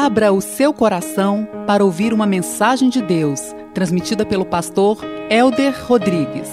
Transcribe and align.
Abra 0.00 0.32
o 0.32 0.40
seu 0.40 0.72
coração 0.72 1.44
para 1.66 1.84
ouvir 1.84 2.12
uma 2.12 2.24
mensagem 2.24 2.88
de 2.88 3.02
Deus, 3.02 3.40
transmitida 3.74 4.24
pelo 4.24 4.46
pastor 4.46 5.00
Elder 5.28 5.74
Rodrigues. 5.88 6.48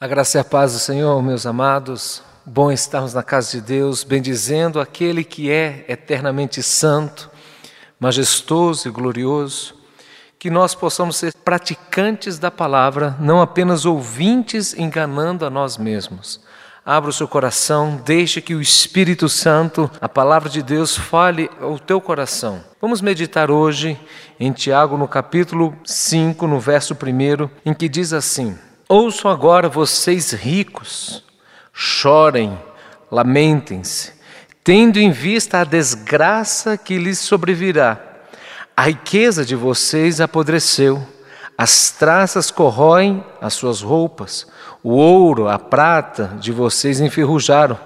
A 0.00 0.08
graça 0.08 0.38
e 0.38 0.40
a 0.40 0.44
paz 0.44 0.72
do 0.72 0.80
Senhor, 0.80 1.22
meus 1.22 1.46
amados. 1.46 2.24
Bom 2.44 2.72
estarmos 2.72 3.14
na 3.14 3.22
casa 3.22 3.52
de 3.52 3.60
Deus, 3.60 4.02
bendizendo 4.02 4.80
aquele 4.80 5.22
que 5.22 5.48
é 5.48 5.84
eternamente 5.86 6.60
santo, 6.60 7.30
majestoso 8.00 8.88
e 8.88 8.90
glorioso. 8.90 9.83
Que 10.44 10.50
nós 10.50 10.74
possamos 10.74 11.16
ser 11.16 11.32
praticantes 11.32 12.38
da 12.38 12.50
palavra, 12.50 13.16
não 13.18 13.40
apenas 13.40 13.86
ouvintes 13.86 14.74
enganando 14.74 15.46
a 15.46 15.48
nós 15.48 15.78
mesmos. 15.78 16.38
Abra 16.84 17.08
o 17.08 17.12
seu 17.14 17.26
coração, 17.26 17.98
deixe 18.04 18.42
que 18.42 18.54
o 18.54 18.60
Espírito 18.60 19.26
Santo, 19.26 19.90
a 19.98 20.06
palavra 20.06 20.50
de 20.50 20.62
Deus, 20.62 20.94
fale 20.94 21.48
ao 21.58 21.78
teu 21.78 21.98
coração. 21.98 22.62
Vamos 22.78 23.00
meditar 23.00 23.50
hoje 23.50 23.98
em 24.38 24.52
Tiago, 24.52 24.98
no 24.98 25.08
capítulo 25.08 25.74
5, 25.82 26.46
no 26.46 26.60
verso 26.60 26.92
1, 26.92 27.48
em 27.64 27.72
que 27.72 27.88
diz 27.88 28.12
assim: 28.12 28.54
Ouçam 28.86 29.30
agora 29.30 29.66
vocês 29.66 30.32
ricos, 30.32 31.24
chorem, 31.72 32.60
lamentem-se, 33.10 34.12
tendo 34.62 34.98
em 34.98 35.10
vista 35.10 35.60
a 35.60 35.64
desgraça 35.64 36.76
que 36.76 36.98
lhes 36.98 37.18
sobrevirá. 37.18 38.10
A 38.76 38.82
riqueza 38.86 39.44
de 39.44 39.54
vocês 39.54 40.20
apodreceu, 40.20 41.00
as 41.56 41.92
traças 41.92 42.50
corroem 42.50 43.24
as 43.40 43.54
suas 43.54 43.80
roupas, 43.80 44.48
o 44.82 44.90
ouro, 44.90 45.46
a 45.46 45.60
prata 45.60 46.32
de 46.40 46.50
vocês 46.50 47.00
enferrujaram, 47.00 47.78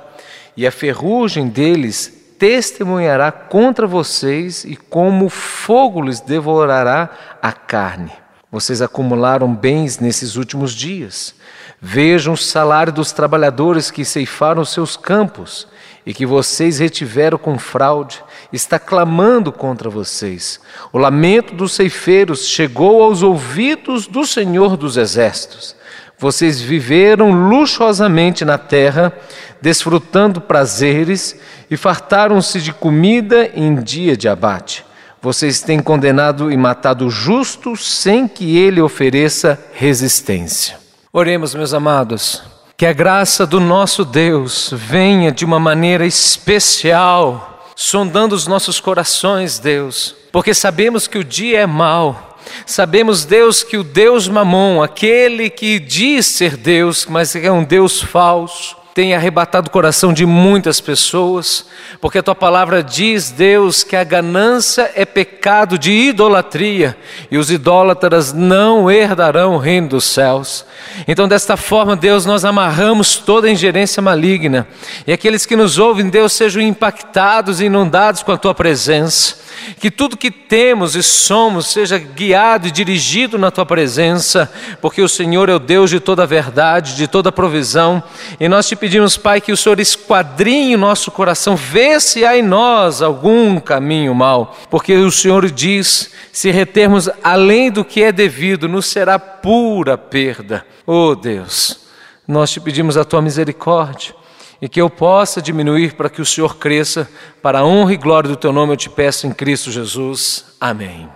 e 0.56 0.66
a 0.66 0.72
ferrugem 0.72 1.46
deles 1.48 2.10
testemunhará 2.38 3.30
contra 3.30 3.86
vocês, 3.86 4.64
e 4.64 4.76
como 4.76 5.28
fogo 5.28 6.00
lhes 6.00 6.20
devorará 6.20 7.10
a 7.42 7.52
carne. 7.52 8.12
Vocês 8.50 8.80
acumularam 8.80 9.54
bens 9.54 9.98
nesses 9.98 10.36
últimos 10.36 10.72
dias. 10.72 11.34
Vejam 11.82 12.32
o 12.32 12.36
salário 12.36 12.94
dos 12.94 13.12
trabalhadores 13.12 13.90
que 13.90 14.06
ceifaram 14.06 14.64
seus 14.64 14.96
campos 14.96 15.68
e 16.08 16.14
que 16.14 16.24
vocês 16.24 16.78
retiveram 16.78 17.36
com 17.36 17.58
fraude, 17.58 18.24
está 18.50 18.78
clamando 18.78 19.52
contra 19.52 19.90
vocês. 19.90 20.58
O 20.90 20.96
lamento 20.96 21.54
dos 21.54 21.72
ceifeiros 21.72 22.46
chegou 22.46 23.02
aos 23.02 23.22
ouvidos 23.22 24.06
do 24.06 24.24
Senhor 24.26 24.78
dos 24.78 24.96
Exércitos. 24.96 25.76
Vocês 26.18 26.62
viveram 26.62 27.30
luxuosamente 27.50 28.42
na 28.42 28.56
terra, 28.56 29.12
desfrutando 29.60 30.40
prazeres 30.40 31.38
e 31.70 31.76
fartaram-se 31.76 32.58
de 32.62 32.72
comida 32.72 33.50
em 33.54 33.74
dia 33.74 34.16
de 34.16 34.30
abate. 34.30 34.86
Vocês 35.20 35.60
têm 35.60 35.78
condenado 35.78 36.50
e 36.50 36.56
matado 36.56 37.04
o 37.04 37.10
justo 37.10 37.76
sem 37.76 38.26
que 38.26 38.56
ele 38.56 38.80
ofereça 38.80 39.62
resistência. 39.74 40.78
Oremos, 41.12 41.54
meus 41.54 41.74
amados, 41.74 42.42
que 42.78 42.86
a 42.86 42.92
graça 42.92 43.44
do 43.44 43.58
nosso 43.58 44.04
Deus 44.04 44.70
venha 44.72 45.32
de 45.32 45.44
uma 45.44 45.58
maneira 45.58 46.06
especial, 46.06 47.66
sondando 47.74 48.36
os 48.36 48.46
nossos 48.46 48.78
corações, 48.78 49.58
Deus, 49.58 50.14
porque 50.30 50.54
sabemos 50.54 51.08
que 51.08 51.18
o 51.18 51.24
dia 51.24 51.58
é 51.58 51.66
mau. 51.66 52.38
Sabemos, 52.64 53.24
Deus, 53.24 53.64
que 53.64 53.76
o 53.76 53.82
Deus 53.82 54.28
Mamon, 54.28 54.80
aquele 54.80 55.50
que 55.50 55.80
diz 55.80 56.26
ser 56.26 56.56
Deus, 56.56 57.04
mas 57.04 57.34
é 57.34 57.50
um 57.50 57.64
Deus 57.64 58.00
falso, 58.00 58.76
tem 58.98 59.14
arrebatado 59.14 59.68
o 59.68 59.70
coração 59.70 60.12
de 60.12 60.26
muitas 60.26 60.80
pessoas, 60.80 61.66
porque 62.00 62.18
a 62.18 62.22
tua 62.22 62.34
palavra 62.34 62.82
diz, 62.82 63.30
Deus, 63.30 63.84
que 63.84 63.94
a 63.94 64.02
ganância 64.02 64.90
é 64.92 65.04
pecado 65.04 65.78
de 65.78 65.92
idolatria 65.92 66.96
e 67.30 67.38
os 67.38 67.48
idólatras 67.48 68.32
não 68.32 68.90
herdarão 68.90 69.54
o 69.54 69.58
reino 69.58 69.90
dos 69.90 70.04
céus. 70.04 70.66
Então, 71.06 71.28
desta 71.28 71.56
forma, 71.56 71.94
Deus, 71.94 72.26
nós 72.26 72.44
amarramos 72.44 73.14
toda 73.14 73.48
ingerência 73.48 74.02
maligna 74.02 74.66
e 75.06 75.12
aqueles 75.12 75.46
que 75.46 75.54
nos 75.54 75.78
ouvem, 75.78 76.08
Deus, 76.08 76.32
sejam 76.32 76.60
impactados 76.60 77.60
e 77.60 77.66
inundados 77.66 78.24
com 78.24 78.32
a 78.32 78.36
tua 78.36 78.52
presença. 78.52 79.46
Que 79.80 79.90
tudo 79.90 80.16
que 80.16 80.30
temos 80.30 80.94
e 80.94 81.02
somos 81.02 81.66
seja 81.66 81.98
guiado 81.98 82.66
e 82.66 82.70
dirigido 82.70 83.38
na 83.38 83.50
tua 83.50 83.66
presença, 83.66 84.50
porque 84.80 85.02
o 85.02 85.08
Senhor 85.08 85.48
é 85.48 85.54
o 85.54 85.58
Deus 85.58 85.90
de 85.90 86.00
toda 86.00 86.22
a 86.22 86.26
verdade, 86.26 86.96
de 86.96 87.06
toda 87.06 87.28
a 87.28 87.32
provisão, 87.32 88.02
e 88.40 88.48
nós 88.48 88.66
te 88.66 88.74
pedimos, 88.74 88.87
Pai, 89.22 89.40
que 89.40 89.52
o 89.52 89.56
Senhor 89.56 89.78
esquadrinhe 89.80 90.74
o 90.74 90.78
nosso 90.78 91.10
coração, 91.10 91.56
vê 91.56 91.98
se 92.00 92.24
há 92.24 92.36
em 92.36 92.42
nós 92.42 93.02
algum 93.02 93.60
caminho 93.60 94.14
mau, 94.14 94.56
porque 94.70 94.94
o 94.96 95.10
Senhor 95.10 95.50
diz: 95.50 96.12
se 96.32 96.50
retermos 96.50 97.08
além 97.22 97.70
do 97.70 97.84
que 97.84 98.02
é 98.02 98.12
devido, 98.12 98.68
nos 98.68 98.86
será 98.86 99.18
pura 99.18 99.98
perda. 99.98 100.64
Oh 100.86 101.14
Deus, 101.14 101.88
nós 102.26 102.50
te 102.50 102.60
pedimos 102.60 102.96
a 102.96 103.04
tua 103.04 103.20
misericórdia 103.20 104.14
e 104.60 104.68
que 104.68 104.80
eu 104.80 104.90
possa 104.90 105.40
diminuir 105.40 105.94
para 105.94 106.10
que 106.10 106.20
o 106.20 106.26
Senhor 106.26 106.56
cresça, 106.56 107.08
para 107.42 107.60
a 107.60 107.64
honra 107.64 107.92
e 107.94 107.96
glória 107.96 108.28
do 108.28 108.36
teu 108.36 108.52
nome 108.52 108.72
eu 108.72 108.76
te 108.76 108.90
peço 108.90 109.26
em 109.26 109.32
Cristo 109.32 109.70
Jesus. 109.70 110.56
Amém. 110.60 111.08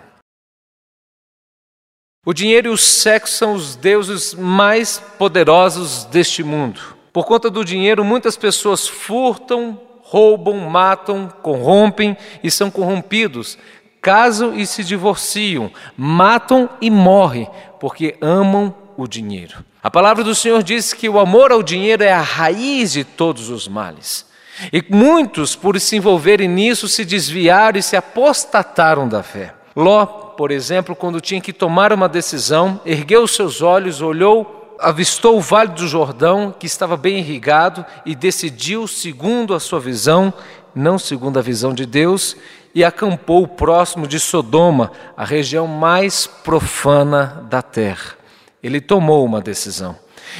O 2.25 2.33
dinheiro 2.33 2.69
e 2.69 2.71
o 2.71 2.79
sexo 2.79 3.37
são 3.37 3.55
os 3.55 3.75
deuses 3.75 4.33
mais 4.33 5.03
poderosos 5.19 6.05
deste 6.05 6.45
mundo. 6.45 6.81
Por 7.13 7.27
conta 7.27 7.51
do 7.51 7.65
dinheiro, 7.65 8.05
muitas 8.05 8.37
pessoas 8.37 8.89
furtam, 8.89 9.79
roubam, 10.01 10.57
matam, 10.57 11.33
corrompem 11.43 12.17
e 12.43 12.51
são 12.51 12.71
corrompidos, 12.71 13.59
casam 14.01 14.55
e 14.55 14.67
se 14.67 14.83
divorciam, 14.83 15.71
matam 15.97 16.69
e 16.81 16.91
morrem, 16.91 17.49
porque 17.79 18.17
amam 18.21 18.75
o 18.97 19.07
dinheiro. 19.07 19.65
A 19.83 19.91
palavra 19.91 20.25
do 20.25 20.35
Senhor 20.35 20.63
diz 20.63 20.93
que 20.93 21.09
o 21.09 21.19
amor 21.19 21.53
ao 21.53 21.63
dinheiro 21.63 22.03
é 22.03 22.13
a 22.13 22.21
raiz 22.21 22.93
de 22.93 23.05
todos 23.05 23.51
os 23.51 23.69
males. 23.69 24.27
E 24.73 24.85
muitos, 24.89 25.57
por 25.57 25.79
se 25.81 25.97
envolverem 25.97 26.49
nisso, 26.49 26.87
se 26.89 27.05
desviaram 27.05 27.79
e 27.79 27.83
se 27.83 27.97
apostataram 27.97 29.09
da 29.09 29.23
fé. 29.23 29.55
Ló, 29.75 30.05
por 30.05 30.51
exemplo, 30.51 30.95
quando 30.95 31.21
tinha 31.21 31.41
que 31.41 31.53
tomar 31.53 31.93
uma 31.93 32.09
decisão, 32.09 32.81
ergueu 32.85 33.27
seus 33.27 33.63
olhos, 33.63 34.01
olhou, 34.01 34.62
avistou 34.83 35.37
o 35.37 35.41
vale 35.41 35.71
do 35.71 35.87
Jordão, 35.87 36.55
que 36.59 36.67
estava 36.67 36.97
bem 36.97 37.19
irrigado, 37.19 37.85
e 38.05 38.15
decidiu 38.15 38.87
segundo 38.87 39.55
a 39.55 39.61
sua 39.61 39.81
visão, 39.81 40.33
não 40.75 40.99
segundo 40.99 41.39
a 41.39 41.43
visão 41.43 41.73
de 41.73 41.87
Deus, 41.87 42.37
e 42.75 42.83
acampou 42.85 43.47
próximo 43.47 44.07
de 44.07 44.19
Sodoma, 44.19 44.93
a 45.17 45.25
região 45.25 45.67
mais 45.67 46.27
profana 46.27 47.47
da 47.49 47.63
terra. 47.63 48.15
Ele 48.63 48.81
tomou 48.81 49.25
uma 49.25 49.41
decisão. 49.41 49.97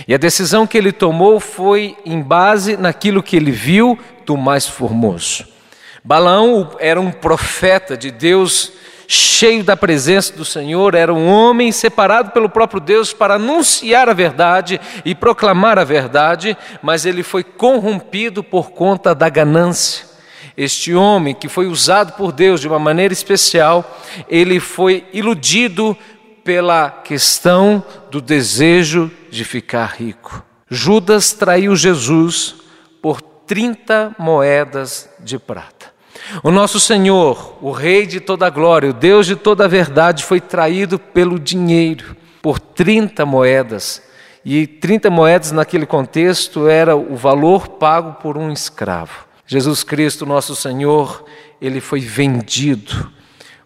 E 0.09 0.15
a 0.15 0.19
decisão 0.19 0.67
que 0.67 0.79
ele 0.79 0.93
tomou 0.93 1.39
foi 1.39 1.97
em 2.05 2.23
base 2.23 2.77
naquilo 2.77 3.23
que 3.23 3.37
ele 3.37 3.51
viu 3.51 3.99
do 4.25 4.37
mais 4.37 4.67
formoso. 4.67 5.47
Balaão 6.03 6.71
era 6.81 7.01
um 7.01 7.13
profeta 7.13 7.97
de 7.97 8.11
Deus, 8.11 8.73
cheio 9.13 9.63
da 9.63 9.77
presença 9.77 10.33
do 10.33 10.45
Senhor, 10.45 10.95
era 10.95 11.13
um 11.13 11.29
homem 11.29 11.71
separado 11.71 12.31
pelo 12.31 12.49
próprio 12.49 12.81
Deus 12.81 13.13
para 13.13 13.35
anunciar 13.35 14.09
a 14.09 14.15
verdade 14.15 14.81
e 15.05 15.15
proclamar 15.15 15.79
a 15.79 15.85
verdade, 15.85 16.57
mas 16.83 17.05
ele 17.05 17.23
foi 17.23 17.45
corrompido 17.45 18.43
por 18.43 18.71
conta 18.71 19.15
da 19.15 19.29
ganância. 19.29 20.07
Este 20.57 20.95
homem 20.95 21.35
que 21.35 21.49
foi 21.49 21.67
usado 21.67 22.13
por 22.13 22.33
Deus 22.33 22.61
de 22.61 22.69
uma 22.69 22.79
maneira 22.79 23.13
especial, 23.13 23.99
ele 24.29 24.59
foi 24.59 25.07
iludido 25.13 25.97
pela 26.43 26.89
questão 26.91 27.85
do 28.11 28.21
desejo 28.21 29.11
de 29.31 29.45
ficar 29.45 29.95
rico. 29.99 30.43
Judas 30.71 31.33
traiu 31.33 31.77
Jesus 31.77 32.55
por 33.03 33.21
30 33.21 34.17
moedas 34.19 35.09
de 35.21 35.39
prata. 35.39 35.82
O 36.43 36.51
nosso 36.51 36.79
Senhor, 36.81 37.59
o 37.61 37.71
Rei 37.71 38.07
de 38.07 38.21
toda 38.21 38.47
a 38.47 38.51
glória, 38.51 38.91
o 38.91 38.95
Deus 38.95 39.27
de 39.27 39.37
toda 39.37 39.65
a 39.65 39.69
verdade, 39.69 40.25
foi 40.25 40.41
traído 40.41 40.99
pelo 40.99 41.39
dinheiro, 41.39 42.17
por 42.41 42.59
30 42.59 43.27
moedas. 43.27 44.03
E 44.45 44.67
30 44.67 45.11
moedas 45.11 45.53
naquele 45.53 45.87
contexto 45.87 46.69
era 46.69 46.97
o 46.97 47.17
valor 47.17 47.69
pago 47.69 48.15
por 48.15 48.37
um 48.37 48.53
escravo. 48.53 49.27
Jesus 49.47 49.85
Cristo, 49.85 50.25
nosso 50.25 50.57
Senhor, 50.57 51.25
ele 51.61 51.81
foi 51.81 52.01
vendido, 52.01 53.11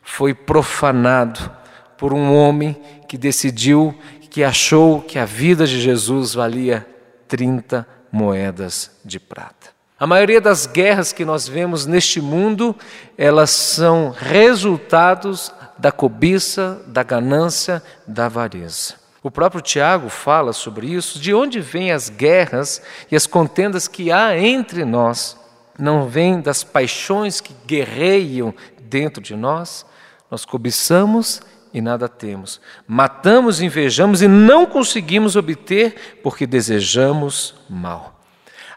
foi 0.02 0.34
profanado 0.34 1.50
por 1.96 2.12
um 2.12 2.34
homem 2.34 2.76
que 3.08 3.16
decidiu, 3.16 3.96
que 4.28 4.44
achou 4.44 5.00
que 5.00 5.18
a 5.18 5.24
vida 5.24 5.66
de 5.66 5.80
Jesus 5.80 6.34
valia 6.34 6.86
30 7.28 7.86
moedas 8.12 8.90
de 9.04 9.18
prata. 9.18 9.75
A 9.98 10.06
maioria 10.06 10.42
das 10.42 10.66
guerras 10.66 11.10
que 11.10 11.24
nós 11.24 11.48
vemos 11.48 11.86
neste 11.86 12.20
mundo, 12.20 12.76
elas 13.16 13.48
são 13.48 14.10
resultados 14.10 15.50
da 15.78 15.90
cobiça, 15.90 16.82
da 16.86 17.02
ganância, 17.02 17.82
da 18.06 18.26
avareza. 18.26 18.94
O 19.22 19.30
próprio 19.30 19.62
Tiago 19.62 20.10
fala 20.10 20.52
sobre 20.52 20.86
isso, 20.86 21.18
de 21.18 21.32
onde 21.32 21.60
vêm 21.60 21.92
as 21.92 22.10
guerras 22.10 22.82
e 23.10 23.16
as 23.16 23.26
contendas 23.26 23.88
que 23.88 24.12
há 24.12 24.38
entre 24.38 24.84
nós. 24.84 25.36
Não 25.78 26.06
vêm 26.06 26.42
das 26.42 26.62
paixões 26.62 27.40
que 27.40 27.54
guerreiam 27.66 28.54
dentro 28.82 29.22
de 29.22 29.34
nós? 29.34 29.86
Nós 30.30 30.44
cobiçamos 30.44 31.40
e 31.72 31.80
nada 31.80 32.06
temos. 32.06 32.60
Matamos, 32.86 33.62
invejamos 33.62 34.20
e 34.20 34.28
não 34.28 34.66
conseguimos 34.66 35.36
obter 35.36 36.20
porque 36.22 36.46
desejamos 36.46 37.54
mal. 37.68 38.15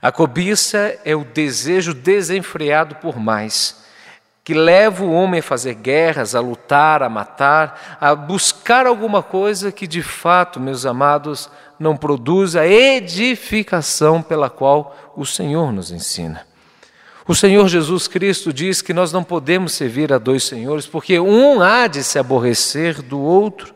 A 0.01 0.11
cobiça 0.11 0.97
é 1.03 1.15
o 1.15 1.23
desejo 1.23 1.93
desenfreado 1.93 2.95
por 2.95 3.17
mais 3.19 3.79
que 4.49 4.53
leva 4.55 5.03
o 5.03 5.13
homem 5.13 5.41
a 5.41 5.43
fazer 5.43 5.75
guerras, 5.75 6.33
a 6.33 6.39
lutar, 6.39 7.03
a 7.03 7.07
matar, 7.07 7.97
a 8.01 8.15
buscar 8.15 8.87
alguma 8.87 9.21
coisa 9.21 9.71
que 9.71 9.85
de 9.85 10.01
fato, 10.01 10.59
meus 10.59 10.87
amados, 10.87 11.47
não 11.79 11.95
produz 11.95 12.55
a 12.55 12.65
edificação 12.65 14.23
pela 14.23 14.49
qual 14.49 15.13
o 15.15 15.23
Senhor 15.23 15.71
nos 15.71 15.91
ensina. 15.91 16.47
O 17.27 17.35
Senhor 17.35 17.67
Jesus 17.67 18.07
Cristo 18.07 18.51
diz 18.51 18.81
que 18.81 18.91
nós 18.91 19.13
não 19.13 19.23
podemos 19.23 19.73
servir 19.73 20.11
a 20.11 20.17
dois 20.17 20.45
senhores, 20.45 20.87
porque 20.87 21.19
um 21.19 21.61
há 21.61 21.85
de 21.85 22.03
se 22.03 22.17
aborrecer 22.17 23.03
do 23.03 23.19
outro. 23.19 23.71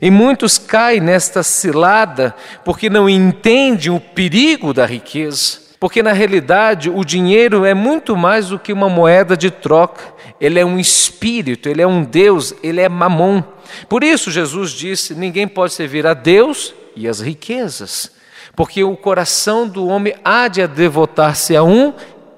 E 0.00 0.10
muitos 0.10 0.58
caem 0.58 1.00
nesta 1.00 1.42
cilada 1.42 2.34
porque 2.64 2.90
não 2.90 3.08
entendem 3.08 3.90
o 3.90 4.00
perigo 4.00 4.72
da 4.72 4.84
riqueza. 4.84 5.66
Porque 5.78 6.02
na 6.02 6.12
realidade 6.12 6.88
o 6.90 7.04
dinheiro 7.04 7.64
é 7.64 7.74
muito 7.74 8.16
mais 8.16 8.48
do 8.48 8.58
que 8.58 8.72
uma 8.72 8.88
moeda 8.88 9.36
de 9.36 9.50
troca, 9.50 10.02
ele 10.40 10.58
é 10.58 10.64
um 10.64 10.78
espírito, 10.78 11.68
ele 11.68 11.82
é 11.82 11.86
um 11.86 12.02
Deus, 12.02 12.54
ele 12.62 12.80
é 12.80 12.88
mamon. 12.88 13.42
Por 13.88 14.02
isso 14.02 14.30
Jesus 14.30 14.70
disse: 14.70 15.14
ninguém 15.14 15.46
pode 15.46 15.74
servir 15.74 16.06
a 16.06 16.14
Deus 16.14 16.74
e 16.94 17.06
as 17.06 17.20
riquezas, 17.20 18.10
porque 18.54 18.82
o 18.82 18.96
coração 18.96 19.68
do 19.68 19.86
homem 19.86 20.14
há 20.24 20.48
de 20.48 20.66
devotar-se 20.66 21.54
a 21.54 21.62
um 21.62 21.92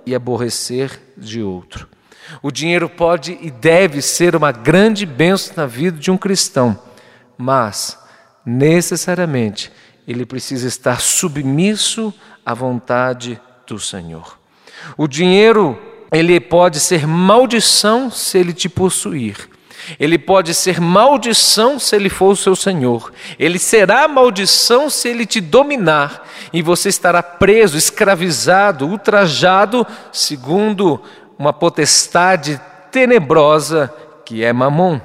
e 0.05 0.15
aborrecer 0.15 1.01
de 1.17 1.43
outro. 1.43 1.89
O 2.43 2.51
dinheiro 2.51 2.89
pode 2.89 3.39
e 3.41 3.51
deve 3.51 4.03
ser 4.03 4.37
uma 4.37 4.53
grande 4.53 5.07
bênção 5.07 5.55
na 5.57 5.67
vida 5.67 5.99
de 5.99 6.11
um 6.11 6.19
cristão, 6.19 6.79
mas 7.39 7.97
necessariamente 8.45 9.73
ele 10.07 10.27
precisa 10.27 10.67
estar 10.67 11.01
submisso 11.01 12.13
à 12.45 12.53
vontade 12.53 13.41
do 13.67 13.79
Senhor. 13.79 14.39
O 14.97 15.07
dinheiro, 15.07 15.79
ele 16.11 16.41
pode 16.41 16.81
ser 16.81 17.07
maldição 17.07 18.11
se 18.11 18.39
ele 18.39 18.53
te 18.53 18.69
possuir. 18.69 19.49
Ele 19.99 20.19
pode 20.19 20.55
ser 20.55 20.81
maldição 20.81 21.79
se 21.79 21.95
ele 21.95 22.09
for 22.09 22.33
o 22.33 22.37
seu 22.37 22.57
senhor. 22.57 23.13
Ele 23.39 23.59
será 23.59 24.09
maldição 24.09 24.91
se 24.91 25.09
ele 25.09 25.25
te 25.25 25.41
dominar. 25.41 26.27
E 26.53 26.61
você 26.61 26.89
estará 26.89 27.23
preso, 27.23 27.79
escravizado, 27.79 28.87
ultrajado, 28.87 29.87
segundo 30.13 31.01
uma 31.39 31.53
potestade 31.53 32.61
tenebrosa 32.91 33.93
que 34.25 34.43
é 34.45 34.53
Mamon. 34.53 35.01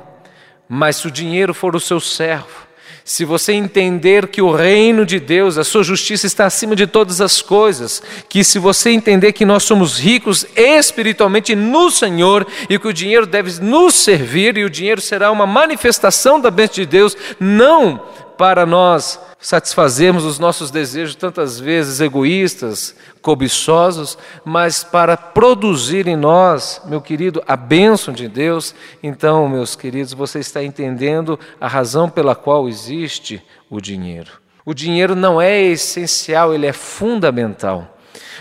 Mas 0.75 0.95
se 0.95 1.07
o 1.07 1.11
dinheiro 1.11 1.53
for 1.53 1.75
o 1.75 1.79
seu 1.79 1.99
servo, 1.99 2.63
se 3.05 3.23
você 3.25 3.53
entender 3.53 4.27
que 4.27 4.41
o 4.41 4.51
reino 4.51 5.05
de 5.05 5.19
Deus, 5.19 5.55
a 5.59 5.63
sua 5.63 5.83
justiça 5.83 6.25
está 6.25 6.47
acima 6.47 6.75
de 6.75 6.87
todas 6.87 7.21
as 7.21 7.43
coisas, 7.43 8.01
que 8.27 8.43
se 8.43 8.57
você 8.57 8.89
entender 8.89 9.33
que 9.33 9.45
nós 9.45 9.61
somos 9.61 9.99
ricos 9.99 10.47
espiritualmente 10.55 11.53
no 11.55 11.91
Senhor 11.91 12.47
e 12.67 12.79
que 12.79 12.87
o 12.87 12.93
dinheiro 12.93 13.27
deve 13.27 13.61
nos 13.61 13.93
servir 13.93 14.57
e 14.57 14.63
o 14.63 14.69
dinheiro 14.69 14.99
será 14.99 15.29
uma 15.29 15.45
manifestação 15.45 16.39
da 16.39 16.49
bênção 16.49 16.73
de 16.73 16.87
Deus, 16.87 17.15
não 17.39 18.01
para 18.35 18.65
nós 18.65 19.19
satisfazermos 19.43 20.23
os 20.23 20.39
nossos 20.39 20.71
desejos 20.71 21.15
tantas 21.15 21.59
vezes 21.59 21.99
egoístas, 21.99 22.95
cobiçosos, 23.21 24.17
mas 24.45 24.85
para 24.85 25.17
produzir 25.17 26.07
em 26.07 26.15
nós, 26.15 26.81
meu 26.85 27.01
querido, 27.01 27.43
a 27.45 27.57
bênção 27.57 28.13
de 28.13 28.29
Deus. 28.29 28.73
Então, 29.03 29.49
meus 29.49 29.75
queridos, 29.75 30.13
você 30.13 30.39
está 30.39 30.63
entendendo 30.63 31.37
a 31.59 31.67
razão 31.67 32.09
pela 32.09 32.35
qual 32.35 32.69
existe 32.69 33.43
o 33.69 33.81
dinheiro. 33.81 34.31
O 34.65 34.73
dinheiro 34.73 35.13
não 35.13 35.41
é 35.41 35.61
essencial, 35.61 36.53
ele 36.53 36.65
é 36.65 36.71
fundamental. 36.71 37.97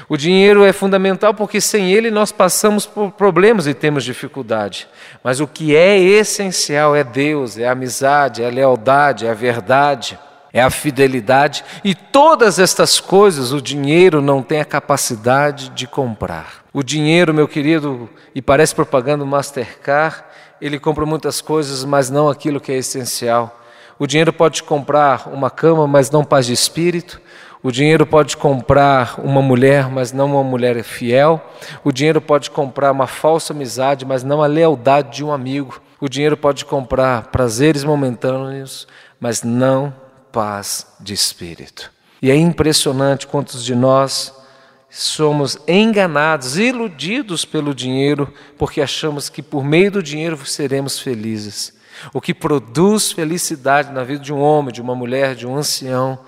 O 0.08 0.16
dinheiro 0.16 0.64
é 0.64 0.72
fundamental 0.72 1.34
porque 1.34 1.60
sem 1.60 1.92
ele 1.92 2.12
nós 2.12 2.30
passamos 2.30 2.86
por 2.86 3.10
problemas 3.10 3.66
e 3.66 3.74
temos 3.74 4.04
dificuldade. 4.04 4.86
Mas 5.24 5.40
o 5.40 5.48
que 5.48 5.74
é 5.74 5.98
essencial 5.98 6.94
é 6.94 7.02
Deus, 7.02 7.58
é 7.58 7.66
a 7.66 7.72
amizade, 7.72 8.40
é 8.40 8.46
a 8.46 8.50
lealdade, 8.50 9.26
é 9.26 9.30
a 9.30 9.34
verdade 9.34 10.16
é 10.52 10.60
a 10.60 10.70
fidelidade, 10.70 11.64
e 11.82 11.94
todas 11.94 12.58
estas 12.58 13.00
coisas 13.00 13.52
o 13.52 13.60
dinheiro 13.60 14.20
não 14.20 14.42
tem 14.42 14.60
a 14.60 14.64
capacidade 14.64 15.70
de 15.70 15.86
comprar. 15.86 16.64
O 16.72 16.82
dinheiro, 16.82 17.32
meu 17.32 17.48
querido, 17.48 18.08
e 18.34 18.42
parece 18.42 18.74
propaganda 18.74 19.24
Mastercard, 19.24 20.22
ele 20.60 20.78
compra 20.78 21.04
muitas 21.06 21.40
coisas, 21.40 21.84
mas 21.84 22.10
não 22.10 22.28
aquilo 22.28 22.60
que 22.60 22.70
é 22.70 22.76
essencial. 22.76 23.60
O 23.98 24.06
dinheiro 24.06 24.32
pode 24.32 24.62
comprar 24.62 25.28
uma 25.28 25.50
cama, 25.50 25.86
mas 25.86 26.10
não 26.10 26.24
paz 26.24 26.46
de 26.46 26.52
espírito. 26.52 27.20
O 27.62 27.70
dinheiro 27.70 28.04
pode 28.04 28.36
comprar 28.36 29.14
uma 29.18 29.40
mulher, 29.40 29.88
mas 29.88 30.12
não 30.12 30.26
uma 30.26 30.42
mulher 30.42 30.82
fiel. 30.82 31.40
O 31.84 31.92
dinheiro 31.92 32.20
pode 32.20 32.50
comprar 32.50 32.90
uma 32.90 33.06
falsa 33.06 33.52
amizade, 33.52 34.04
mas 34.04 34.24
não 34.24 34.42
a 34.42 34.46
lealdade 34.46 35.16
de 35.16 35.24
um 35.24 35.32
amigo. 35.32 35.80
O 36.00 36.08
dinheiro 36.08 36.36
pode 36.36 36.64
comprar 36.64 37.28
prazeres 37.28 37.84
momentâneos, 37.84 38.88
mas 39.20 39.42
não 39.44 39.94
paz 40.32 40.86
de 40.98 41.12
espírito. 41.12 41.92
E 42.20 42.30
é 42.30 42.36
impressionante 42.36 43.26
quantos 43.26 43.64
de 43.64 43.74
nós 43.74 44.32
somos 44.88 45.58
enganados, 45.66 46.58
iludidos 46.58 47.44
pelo 47.44 47.74
dinheiro, 47.74 48.32
porque 48.58 48.80
achamos 48.80 49.28
que 49.28 49.42
por 49.42 49.64
meio 49.64 49.90
do 49.90 50.02
dinheiro 50.02 50.36
seremos 50.44 50.98
felizes. 50.98 51.72
O 52.12 52.20
que 52.20 52.34
produz 52.34 53.12
felicidade 53.12 53.92
na 53.92 54.04
vida 54.04 54.22
de 54.22 54.32
um 54.32 54.40
homem, 54.40 54.72
de 54.72 54.80
uma 54.80 54.94
mulher, 54.94 55.34
de 55.34 55.46
um 55.46 55.56
ancião, 55.56 56.18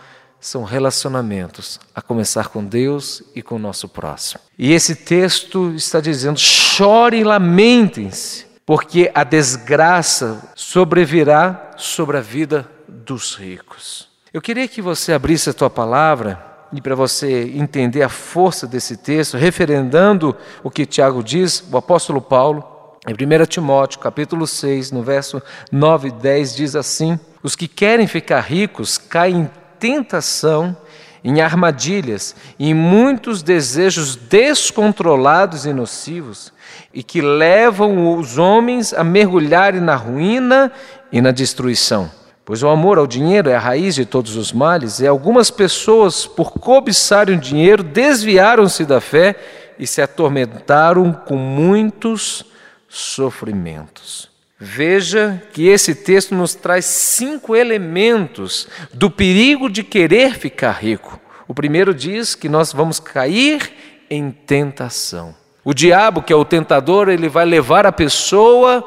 são 0.41 0.63
relacionamentos, 0.63 1.81
a 1.95 2.03
começar 2.03 2.49
com 2.49 2.63
Deus 2.63 3.23
e 3.35 3.43
com 3.43 3.55
o 3.55 3.59
nosso 3.59 3.89
próximo. 3.89 4.41
E 4.59 4.73
esse 4.73 4.95
texto 4.95 5.73
está 5.75 6.01
dizendo: 6.01 6.39
chorem 6.39 7.21
e 7.21 7.25
lamentem-se, 7.25 8.47
porque 8.67 9.11
a 9.15 9.25
desgraça 9.25 10.51
sobrevirá 10.55 11.73
sobre 11.77 12.19
a 12.19 12.21
vida 12.21 12.71
dos 13.05 13.35
ricos. 13.35 14.09
Eu 14.33 14.41
queria 14.41 14.67
que 14.67 14.83
você 14.83 15.13
abrisse 15.13 15.51
a 15.51 15.55
tua 15.55 15.71
palavra 15.71 16.43
e 16.73 16.81
para 16.81 16.95
você 16.95 17.53
entender 17.55 18.03
a 18.03 18.09
força 18.09 18.67
desse 18.67 18.97
texto, 18.97 19.37
referendando 19.37 20.37
o 20.63 20.71
que 20.71 20.85
Tiago 20.85 21.23
diz, 21.23 21.65
o 21.71 21.77
apóstolo 21.77 22.21
Paulo, 22.21 22.65
em 23.07 23.13
1 23.13 23.47
Timóteo, 23.47 24.01
capítulo 24.01 24.47
6, 24.47 24.91
no 24.91 25.03
verso 25.03 25.41
9 25.71 26.09
e 26.09 26.11
10, 26.11 26.57
diz 26.57 26.75
assim: 26.75 27.21
Os 27.43 27.55
que 27.55 27.69
querem 27.69 28.07
ficar 28.07 28.41
ricos 28.41 28.99
caem 28.99 29.43
em 29.43 29.51
tentação, 29.79 30.77
em 31.23 31.41
armadilhas, 31.41 32.35
em 32.59 32.75
muitos 32.75 33.43
desejos 33.43 34.17
descontrolados 34.17 35.67
e 35.67 35.73
nocivos, 35.73 36.53
e 36.93 37.03
que 37.03 37.21
levam 37.21 38.19
os 38.19 38.37
homens 38.37 38.93
a 38.93 39.05
mergulharem 39.05 39.81
na 39.81 39.95
ruína 39.95 40.73
e 41.13 41.21
na 41.21 41.31
destruição. 41.31 42.11
Pois 42.45 42.63
o 42.63 42.69
amor 42.69 42.99
ao 42.99 43.07
dinheiro 43.07 43.49
é 43.49 43.57
a 43.57 43.61
raiz 43.61 43.95
de 43.95 44.05
todos 44.05 44.37
os 44.37 44.53
males, 44.53 45.01
e 45.01 45.07
algumas 45.07 45.51
pessoas, 45.51 46.27
por 46.27 46.53
cobiçarem 46.53 47.37
o 47.37 47.41
dinheiro, 47.41 47.83
desviaram-se 47.83 48.85
da 48.85 49.01
fé 49.01 49.35
e 49.79 49.87
se 49.87 50.03
atormentaram 50.03 51.13
com 51.13 51.37
muitos 51.37 52.45
sofrimentos. 52.89 54.31
Veja 54.59 55.43
que 55.53 55.67
esse 55.67 55.95
texto 55.95 56.35
nos 56.35 56.55
traz 56.55 56.85
cinco 56.85 57.57
elementos 57.57 58.69
do 58.93 59.11
perigo 59.11 59.69
de 59.69 59.83
querer 59.83 60.35
ficar 60.35 60.73
rico. 60.73 61.19
O 61.49 61.55
primeiro 61.55 61.95
diz 61.95 62.35
que 62.35 62.49
nós 62.49 62.73
vamos 62.73 63.01
cair 63.01 63.73
em 64.09 64.31
tentação. 64.31 65.35
O 65.65 65.75
diabo, 65.75 66.23
que 66.23 66.33
é 66.33 66.37
o 66.37 66.45
tentador, 66.45 67.09
ele 67.09 67.29
vai 67.29 67.45
levar 67.45 67.87
a 67.87 67.93
pessoa 67.93 68.85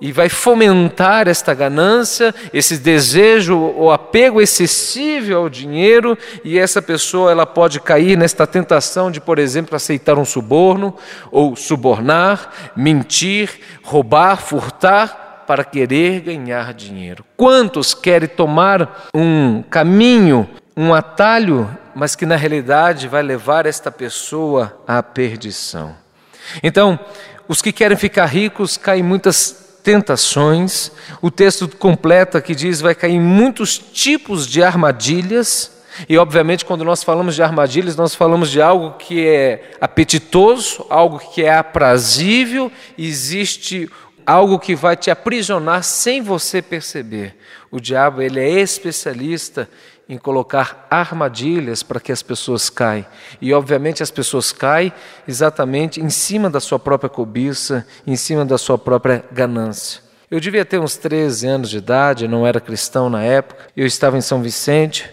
e 0.00 0.12
vai 0.12 0.28
fomentar 0.28 1.28
esta 1.28 1.54
ganância, 1.54 2.34
esse 2.52 2.78
desejo 2.78 3.56
ou 3.56 3.90
apego 3.90 4.40
excessivo 4.40 5.34
ao 5.34 5.48
dinheiro, 5.48 6.18
e 6.44 6.58
essa 6.58 6.82
pessoa 6.82 7.30
ela 7.30 7.46
pode 7.46 7.80
cair 7.80 8.16
nesta 8.16 8.46
tentação 8.46 9.10
de, 9.10 9.20
por 9.20 9.38
exemplo, 9.38 9.76
aceitar 9.76 10.18
um 10.18 10.24
suborno 10.24 10.94
ou 11.30 11.56
subornar, 11.56 12.50
mentir, 12.76 13.50
roubar, 13.82 14.36
furtar 14.36 15.44
para 15.46 15.64
querer 15.64 16.20
ganhar 16.20 16.72
dinheiro. 16.74 17.24
Quantos 17.36 17.94
querem 17.94 18.28
tomar 18.28 19.08
um 19.14 19.62
caminho, 19.62 20.48
um 20.76 20.92
atalho, 20.92 21.68
mas 21.94 22.16
que 22.16 22.26
na 22.26 22.36
realidade 22.36 23.08
vai 23.08 23.22
levar 23.22 23.66
esta 23.66 23.90
pessoa 23.90 24.76
à 24.86 25.02
perdição? 25.02 25.94
Então, 26.62 26.98
os 27.46 27.60
que 27.62 27.72
querem 27.72 27.96
ficar 27.96 28.26
ricos 28.26 28.76
caem 28.76 29.02
muitas 29.02 29.63
tentações. 29.84 30.90
O 31.22 31.30
texto 31.30 31.68
completa 31.68 32.40
que 32.40 32.54
diz 32.54 32.80
vai 32.80 32.94
cair 32.94 33.20
muitos 33.20 33.78
tipos 33.78 34.48
de 34.48 34.62
armadilhas. 34.62 35.70
E 36.08 36.18
obviamente, 36.18 36.64
quando 36.64 36.84
nós 36.84 37.04
falamos 37.04 37.36
de 37.36 37.42
armadilhas, 37.42 37.94
nós 37.94 38.14
falamos 38.14 38.50
de 38.50 38.60
algo 38.60 38.96
que 38.98 39.24
é 39.28 39.72
apetitoso, 39.80 40.84
algo 40.88 41.20
que 41.20 41.44
é 41.44 41.54
aprazível, 41.54 42.72
existe 42.98 43.88
algo 44.26 44.58
que 44.58 44.74
vai 44.74 44.96
te 44.96 45.10
aprisionar 45.10 45.84
sem 45.84 46.20
você 46.20 46.60
perceber. 46.60 47.36
O 47.70 47.78
diabo, 47.78 48.22
ele 48.22 48.40
é 48.40 48.60
especialista 48.60 49.68
em 50.08 50.18
colocar 50.18 50.86
armadilhas 50.90 51.82
para 51.82 52.00
que 52.00 52.12
as 52.12 52.22
pessoas 52.22 52.68
caem. 52.68 53.06
E 53.40 53.52
obviamente 53.52 54.02
as 54.02 54.10
pessoas 54.10 54.52
caem 54.52 54.92
exatamente 55.26 56.00
em 56.00 56.10
cima 56.10 56.50
da 56.50 56.60
sua 56.60 56.78
própria 56.78 57.08
cobiça, 57.08 57.86
em 58.06 58.16
cima 58.16 58.44
da 58.44 58.58
sua 58.58 58.76
própria 58.76 59.24
ganância. 59.32 60.02
Eu 60.30 60.40
devia 60.40 60.64
ter 60.64 60.78
uns 60.78 60.96
13 60.96 61.46
anos 61.46 61.70
de 61.70 61.78
idade, 61.78 62.28
não 62.28 62.46
era 62.46 62.60
cristão 62.60 63.08
na 63.08 63.22
época. 63.22 63.66
Eu 63.76 63.86
estava 63.86 64.18
em 64.18 64.20
São 64.20 64.42
Vicente 64.42 65.10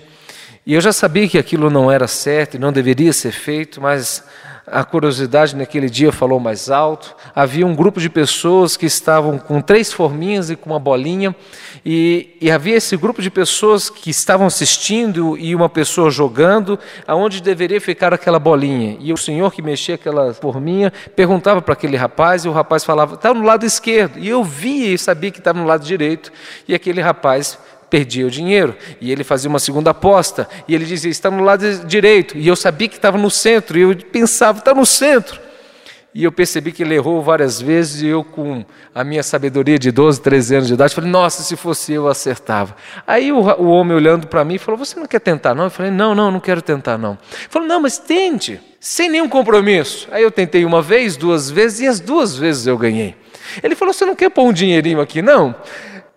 e 0.65 0.73
eu 0.73 0.81
já 0.81 0.93
sabia 0.93 1.27
que 1.27 1.37
aquilo 1.37 1.69
não 1.69 1.91
era 1.91 2.07
certo 2.07 2.55
e 2.55 2.59
não 2.59 2.71
deveria 2.71 3.13
ser 3.13 3.31
feito, 3.31 3.81
mas 3.81 4.23
a 4.65 4.83
curiosidade 4.83 5.55
naquele 5.55 5.89
dia 5.89 6.11
falou 6.11 6.39
mais 6.39 6.69
alto. 6.69 7.15
Havia 7.35 7.65
um 7.65 7.75
grupo 7.75 7.99
de 7.99 8.09
pessoas 8.09 8.77
que 8.77 8.85
estavam 8.85 9.37
com 9.37 9.59
três 9.61 9.91
forminhas 9.91 10.49
e 10.49 10.55
com 10.55 10.69
uma 10.69 10.79
bolinha, 10.79 11.35
e, 11.83 12.37
e, 12.39 12.51
havia 12.51 12.75
esse 12.75 12.95
grupo 12.95 13.21
de 13.21 13.31
pessoas 13.31 13.89
que 13.89 14.11
estavam 14.11 14.45
assistindo 14.45 15.35
e 15.37 15.55
uma 15.55 15.67
pessoa 15.67 16.11
jogando, 16.11 16.77
aonde 17.07 17.41
deveria 17.41 17.81
ficar 17.81 18.13
aquela 18.13 18.37
bolinha. 18.37 18.97
E 18.99 19.11
o 19.11 19.17
senhor 19.17 19.51
que 19.51 19.63
mexia 19.63 19.95
aquela 19.95 20.33
forminha 20.33 20.93
perguntava 21.15 21.61
para 21.61 21.73
aquele 21.73 21.97
rapaz, 21.97 22.45
e 22.45 22.47
o 22.47 22.51
rapaz 22.51 22.83
falava: 22.83 23.15
está 23.15 23.33
no 23.33 23.43
lado 23.43 23.65
esquerdo. 23.65 24.19
E 24.19 24.29
eu 24.29 24.43
via 24.43 24.93
e 24.93 24.97
sabia 24.97 25.31
que 25.31 25.39
estava 25.39 25.59
no 25.59 25.65
lado 25.65 25.83
direito, 25.83 26.31
e 26.67 26.75
aquele 26.75 27.01
rapaz 27.01 27.57
perdia 27.91 28.25
o 28.25 28.31
dinheiro. 28.31 28.75
E 28.99 29.11
ele 29.11 29.23
fazia 29.23 29.49
uma 29.49 29.59
segunda 29.59 29.91
aposta, 29.91 30.47
e 30.67 30.73
ele 30.73 30.85
dizia: 30.85 31.11
está 31.11 31.29
no 31.29 31.43
lado 31.43 31.85
direito. 31.85 32.37
E 32.37 32.47
eu 32.47 32.55
sabia 32.55 32.87
que 32.87 32.95
estava 32.95 33.17
no 33.17 33.29
centro, 33.29 33.77
e 33.77 33.81
eu 33.81 33.95
pensava: 33.95 34.57
está 34.59 34.73
no 34.73 34.85
centro. 34.85 35.39
E 36.13 36.25
eu 36.25 36.31
percebi 36.31 36.73
que 36.73 36.83
ele 36.83 36.93
errou 36.93 37.21
várias 37.21 37.61
vezes, 37.61 38.01
e 38.01 38.07
eu, 38.07 38.21
com 38.21 38.65
a 38.93 39.01
minha 39.01 39.23
sabedoria 39.23 39.79
de 39.79 39.91
12, 39.91 40.21
13 40.21 40.55
anos 40.55 40.67
de 40.67 40.73
idade, 40.73 40.95
falei: 40.95 41.09
nossa, 41.09 41.43
se 41.43 41.55
fosse 41.55 41.93
eu, 41.93 42.07
acertava. 42.07 42.75
Aí 43.05 43.31
o, 43.31 43.37
o 43.39 43.67
homem 43.67 43.95
olhando 43.95 44.27
para 44.27 44.43
mim 44.43 44.57
falou: 44.57 44.77
você 44.77 44.97
não 44.97 45.05
quer 45.05 45.19
tentar, 45.19 45.53
não? 45.53 45.65
Eu 45.65 45.69
falei: 45.69 45.91
não, 45.91 46.15
não, 46.15 46.31
não 46.31 46.39
quero 46.39 46.61
tentar, 46.61 46.97
não. 46.97 47.11
Ele 47.11 47.47
falou: 47.49 47.67
não, 47.67 47.81
mas 47.81 47.97
tente, 47.97 48.59
sem 48.79 49.09
nenhum 49.09 49.27
compromisso. 49.27 50.07
Aí 50.11 50.23
eu 50.23 50.31
tentei 50.31 50.65
uma 50.65 50.81
vez, 50.81 51.17
duas 51.17 51.51
vezes, 51.51 51.81
e 51.81 51.87
as 51.87 51.99
duas 51.99 52.35
vezes 52.35 52.67
eu 52.67 52.77
ganhei. 52.77 53.15
Ele 53.61 53.75
falou: 53.75 53.93
você 53.93 54.05
não 54.05 54.15
quer 54.15 54.29
pôr 54.29 54.43
um 54.43 54.53
dinheirinho 54.53 55.01
aqui, 55.01 55.21
não? 55.21 55.55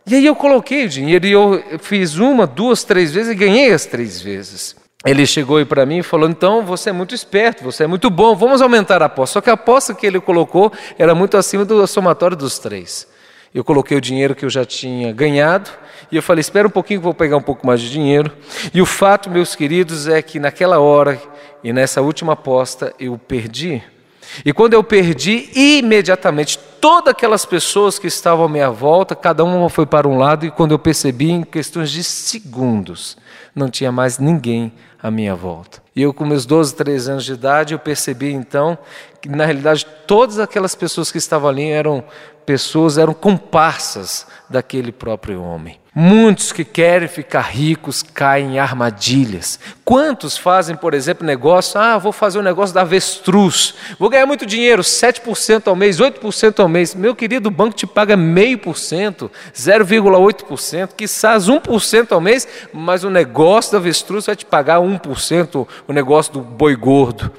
E 0.06 0.14
aí 0.14 0.26
eu 0.26 0.37
coloquei 0.37 0.84
o 0.84 0.88
dinheiro 0.88 1.26
e 1.26 1.32
eu 1.32 1.62
fiz 1.78 2.16
uma, 2.16 2.46
duas, 2.46 2.84
três 2.84 3.12
vezes 3.12 3.32
e 3.32 3.34
ganhei 3.34 3.73
as 3.73 3.87
três 3.87 4.20
vezes. 4.20 4.76
Ele 5.04 5.26
chegou 5.26 5.58
aí 5.58 5.64
para 5.64 5.84
mim 5.87 5.99
e 5.99 6.02
falou: 6.02 6.28
então 6.28 6.64
você 6.64 6.90
é 6.90 6.92
muito 6.92 7.14
esperto, 7.14 7.64
você 7.64 7.84
é 7.84 7.87
muito 7.87 8.11
bom, 8.11 8.34
vamos 8.34 8.61
aumentar 8.61 9.02
a 9.02 9.06
aposta. 9.06 9.34
Só 9.34 9.40
que 9.40 9.50
a 9.50 9.54
aposta 9.54 9.94
que 9.94 10.06
ele 10.06 10.20
colocou 10.20 10.73
era 10.99 11.14
muito 11.14 11.37
acima 11.37 11.64
do 11.64 11.87
somatório 11.87 12.37
dos 12.37 12.58
três. 12.58 13.06
Eu 13.54 13.62
coloquei 13.62 13.96
o 13.96 14.00
dinheiro 14.00 14.34
que 14.34 14.44
eu 14.44 14.50
já 14.50 14.64
tinha 14.64 15.12
ganhado 15.12 15.70
e 16.11 16.16
eu 16.16 16.23
falei: 16.23 16.40
espera 16.40 16.66
um 16.66 16.70
pouquinho 16.70 17.00
que 17.00 17.04
vou 17.04 17.14
pegar 17.14 17.37
um 17.37 17.42
pouco 17.42 17.66
mais 17.66 17.80
de 17.80 17.90
dinheiro. 17.90 18.30
E 18.75 18.82
o 18.82 18.87
fato, 18.87 19.30
meus 19.30 19.54
queridos, 19.54 20.08
é 20.08 20.20
que 20.20 20.38
naquela 20.38 20.80
hora 20.80 21.20
e 21.62 21.73
nessa 21.73 22.02
última 22.02 22.34
aposta 22.34 22.94
eu 22.99 23.16
perdi. 23.16 23.82
E 24.45 24.52
quando 24.52 24.75
eu 24.75 24.83
perdi, 24.83 25.50
imediatamente 25.54 26.59
todas 26.81 27.12
aquelas 27.12 27.47
pessoas 27.47 27.99
que 27.99 28.07
estavam 28.07 28.45
à 28.45 28.49
minha 28.49 28.71
volta, 28.71 29.14
cada 29.16 29.43
uma 29.45 29.69
foi 29.71 29.87
para 29.87 30.07
um 30.07 30.19
lado, 30.19 30.45
e 30.45 30.50
quando 30.50 30.73
eu 30.73 30.78
percebi, 30.78 31.31
em 31.31 31.43
questões 31.43 31.90
de 31.90 32.04
segundos, 32.04 33.16
não 33.54 33.71
tinha 33.71 33.90
mais 33.90 34.19
ninguém 34.19 34.73
à 35.02 35.11
minha 35.11 35.35
volta. 35.35 35.83
E 35.95 36.02
eu, 36.02 36.12
com 36.12 36.25
meus 36.25 36.45
12, 36.45 36.75
13 36.75 37.11
anos 37.11 37.25
de 37.25 37.33
idade, 37.33 37.75
eu 37.75 37.78
percebi 37.78 38.33
então 38.33 38.76
que, 39.21 39.28
na 39.28 39.45
realidade, 39.45 39.87
todas 40.07 40.38
aquelas 40.38 40.75
pessoas 40.75 41.11
que 41.11 41.19
estavam 41.19 41.49
ali 41.49 41.71
eram 41.71 42.04
pessoas, 42.44 42.98
eram 42.98 43.14
comparsas 43.14 44.26
daquele 44.48 44.92
próprio 44.92 45.42
homem. 45.42 45.78
Muitos 45.96 46.50
que 46.50 46.64
querem 46.64 47.06
ficar 47.06 47.42
ricos 47.42 48.02
caem 48.02 48.54
em 48.54 48.58
armadilhas. 48.58 49.60
Quantos 49.84 50.36
fazem, 50.36 50.74
por 50.74 50.92
exemplo, 50.92 51.24
negócio? 51.24 51.78
Ah, 51.78 51.96
vou 51.98 52.10
fazer 52.10 52.40
um 52.40 52.42
negócio 52.42 52.74
da 52.74 52.80
avestruz. 52.80 53.74
Vou 53.96 54.10
ganhar 54.10 54.26
muito 54.26 54.44
dinheiro, 54.44 54.82
7% 54.82 55.68
ao 55.68 55.76
mês, 55.76 56.00
8% 56.00 56.58
ao 56.58 56.68
mês. 56.68 56.96
Meu 56.96 57.14
querido, 57.14 57.48
o 57.48 57.52
banco 57.52 57.76
te 57.76 57.86
paga 57.86 58.16
meio 58.16 58.58
por 58.58 58.76
cento, 58.76 59.30
0,8%, 59.54 60.90
quizás 60.96 61.46
1% 61.46 62.10
ao 62.10 62.20
mês, 62.20 62.48
mas 62.72 63.04
o 63.04 63.10
negócio 63.10 63.70
da 63.70 63.78
avestruz 63.78 64.26
vai 64.26 64.34
te 64.34 64.44
pagar 64.44 64.80
1%, 64.80 65.68
o 65.86 65.92
negócio 65.92 66.32
do 66.32 66.40
boi 66.40 66.74
gordo. 66.74 67.30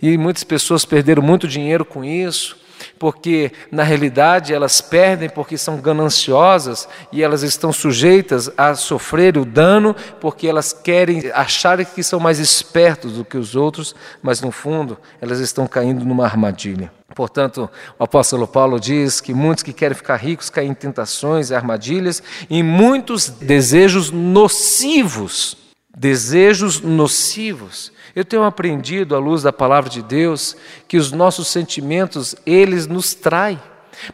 E 0.00 0.16
muitas 0.16 0.44
pessoas 0.44 0.86
perderam 0.86 1.22
muito 1.22 1.46
dinheiro 1.46 1.84
com 1.84 2.02
isso 2.02 2.56
porque 2.98 3.52
na 3.70 3.82
realidade 3.82 4.52
elas 4.52 4.80
perdem 4.80 5.28
porque 5.28 5.56
são 5.56 5.80
gananciosas 5.80 6.88
e 7.12 7.22
elas 7.22 7.42
estão 7.42 7.72
sujeitas 7.72 8.50
a 8.56 8.74
sofrer 8.74 9.36
o 9.36 9.44
dano 9.44 9.94
porque 10.20 10.46
elas 10.46 10.72
querem 10.72 11.30
achar 11.32 11.84
que 11.84 12.02
são 12.02 12.18
mais 12.18 12.38
espertos 12.38 13.12
do 13.12 13.24
que 13.24 13.36
os 13.36 13.54
outros, 13.54 13.94
mas 14.22 14.40
no 14.40 14.50
fundo 14.50 14.98
elas 15.20 15.40
estão 15.40 15.66
caindo 15.66 16.04
numa 16.04 16.24
armadilha. 16.24 16.90
Portanto, 17.14 17.68
o 17.98 18.04
apóstolo 18.04 18.46
Paulo 18.46 18.78
diz 18.78 19.20
que 19.20 19.34
muitos 19.34 19.64
que 19.64 19.72
querem 19.72 19.96
ficar 19.96 20.16
ricos 20.16 20.50
caem 20.50 20.70
em 20.70 20.74
tentações 20.74 21.50
e 21.50 21.54
armadilhas 21.54 22.22
e 22.48 22.62
muitos 22.62 23.28
desejos 23.28 24.10
nocivos. 24.10 25.56
Desejos 25.96 26.80
nocivos. 26.80 27.90
Eu 28.18 28.24
tenho 28.24 28.42
aprendido 28.42 29.14
à 29.14 29.18
luz 29.20 29.44
da 29.44 29.52
palavra 29.52 29.88
de 29.88 30.02
Deus 30.02 30.56
que 30.88 30.96
os 30.96 31.12
nossos 31.12 31.46
sentimentos, 31.46 32.34
eles 32.44 32.88
nos 32.88 33.14
traem. 33.14 33.60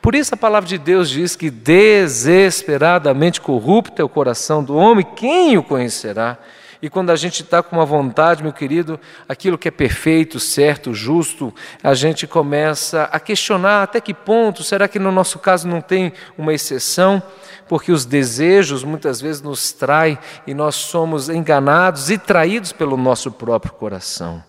Por 0.03 0.15
isso 0.15 0.35
a 0.35 0.37
palavra 0.37 0.69
de 0.69 0.77
Deus 0.77 1.09
diz 1.09 1.35
que 1.35 1.49
desesperadamente 1.49 3.41
corrupto 3.41 4.03
é 4.03 4.05
o 4.05 4.09
coração 4.11 4.63
do 4.63 4.77
homem, 4.77 5.07
quem 5.17 5.57
o 5.57 5.63
conhecerá? 5.63 6.37
E 6.83 6.91
quando 6.91 7.09
a 7.09 7.17
gente 7.17 7.41
está 7.41 7.63
com 7.63 7.77
uma 7.77 7.87
vontade, 7.87 8.43
meu 8.43 8.53
querido, 8.53 9.01
aquilo 9.27 9.57
que 9.57 9.69
é 9.69 9.71
perfeito, 9.71 10.39
certo, 10.39 10.93
justo, 10.93 11.51
a 11.83 11.95
gente 11.95 12.27
começa 12.27 13.05
a 13.05 13.19
questionar 13.19 13.85
até 13.85 14.03
que 14.03 14.13
ponto, 14.13 14.63
será 14.63 14.87
que 14.87 14.99
no 14.99 15.11
nosso 15.11 15.39
caso 15.39 15.67
não 15.67 15.81
tem 15.81 16.13
uma 16.37 16.53
exceção? 16.53 17.23
Porque 17.69 17.91
os 17.91 18.05
desejos 18.05 18.85
muitas 18.85 19.21
vezes 19.21 19.41
nos 19.41 19.73
traem 19.73 20.19
e 20.47 20.53
nós 20.53 20.75
somos 20.75 21.29
enganados 21.29 22.11
e 22.11 22.19
traídos 22.19 22.73
pelo 22.73 22.97
nosso 22.97 23.31
próprio 23.31 23.73
coração. 23.73 24.43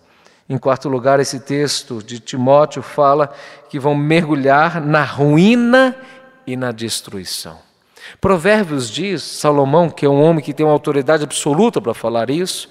Em 0.48 0.58
quarto 0.58 0.88
lugar, 0.88 1.18
esse 1.18 1.40
texto 1.40 2.02
de 2.02 2.20
Timóteo 2.20 2.82
fala 2.82 3.32
que 3.68 3.80
vão 3.80 3.94
mergulhar 3.94 4.80
na 4.80 5.02
ruína 5.02 5.96
e 6.46 6.56
na 6.56 6.70
destruição. 6.70 7.58
Provérbios 8.20 8.88
diz, 8.88 9.22
Salomão, 9.22 9.90
que 9.90 10.06
é 10.06 10.08
um 10.08 10.22
homem 10.22 10.44
que 10.44 10.54
tem 10.54 10.64
uma 10.64 10.72
autoridade 10.72 11.24
absoluta 11.24 11.80
para 11.80 11.92
falar 11.94 12.30
isso, 12.30 12.70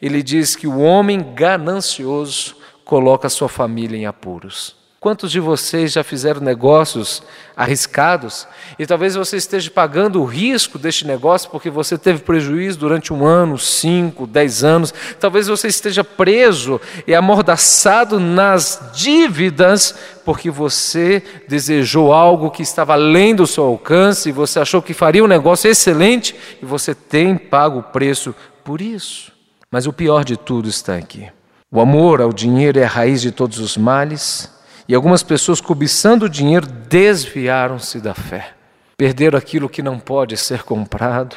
ele 0.00 0.22
diz 0.22 0.54
que 0.54 0.68
o 0.68 0.78
homem 0.78 1.34
ganancioso 1.34 2.56
coloca 2.84 3.28
sua 3.28 3.48
família 3.48 3.96
em 3.96 4.06
apuros. 4.06 4.76
Quantos 5.06 5.30
de 5.30 5.38
vocês 5.38 5.92
já 5.92 6.02
fizeram 6.02 6.40
negócios 6.40 7.22
arriscados 7.56 8.44
e 8.76 8.84
talvez 8.84 9.14
você 9.14 9.36
esteja 9.36 9.70
pagando 9.70 10.20
o 10.20 10.24
risco 10.24 10.80
deste 10.80 11.06
negócio 11.06 11.48
porque 11.48 11.70
você 11.70 11.96
teve 11.96 12.22
prejuízo 12.22 12.80
durante 12.80 13.12
um 13.12 13.24
ano, 13.24 13.56
cinco, 13.56 14.26
dez 14.26 14.64
anos? 14.64 14.92
Talvez 15.20 15.46
você 15.46 15.68
esteja 15.68 16.02
preso 16.02 16.80
e 17.06 17.14
amordaçado 17.14 18.18
nas 18.18 18.90
dívidas 18.96 19.94
porque 20.24 20.50
você 20.50 21.22
desejou 21.46 22.12
algo 22.12 22.50
que 22.50 22.64
estava 22.64 22.94
além 22.94 23.32
do 23.32 23.46
seu 23.46 23.62
alcance 23.62 24.28
e 24.28 24.32
você 24.32 24.58
achou 24.58 24.82
que 24.82 24.92
faria 24.92 25.22
um 25.22 25.28
negócio 25.28 25.70
excelente 25.70 26.34
e 26.60 26.66
você 26.66 26.96
tem 26.96 27.38
pago 27.38 27.78
o 27.78 27.82
preço 27.84 28.34
por 28.64 28.80
isso. 28.80 29.30
Mas 29.70 29.86
o 29.86 29.92
pior 29.92 30.24
de 30.24 30.36
tudo 30.36 30.68
está 30.68 30.96
aqui. 30.96 31.28
O 31.70 31.80
amor 31.80 32.20
ao 32.20 32.32
dinheiro 32.32 32.80
é 32.80 32.84
a 32.84 32.88
raiz 32.88 33.22
de 33.22 33.30
todos 33.30 33.60
os 33.60 33.76
males 33.76 34.55
e 34.88 34.94
algumas 34.94 35.22
pessoas, 35.22 35.60
cobiçando 35.60 36.26
o 36.26 36.28
dinheiro, 36.28 36.66
desviaram-se 36.66 38.00
da 38.00 38.14
fé. 38.14 38.52
Perderam 38.96 39.38
aquilo 39.38 39.68
que 39.68 39.82
não 39.82 39.98
pode 39.98 40.36
ser 40.36 40.62
comprado, 40.62 41.36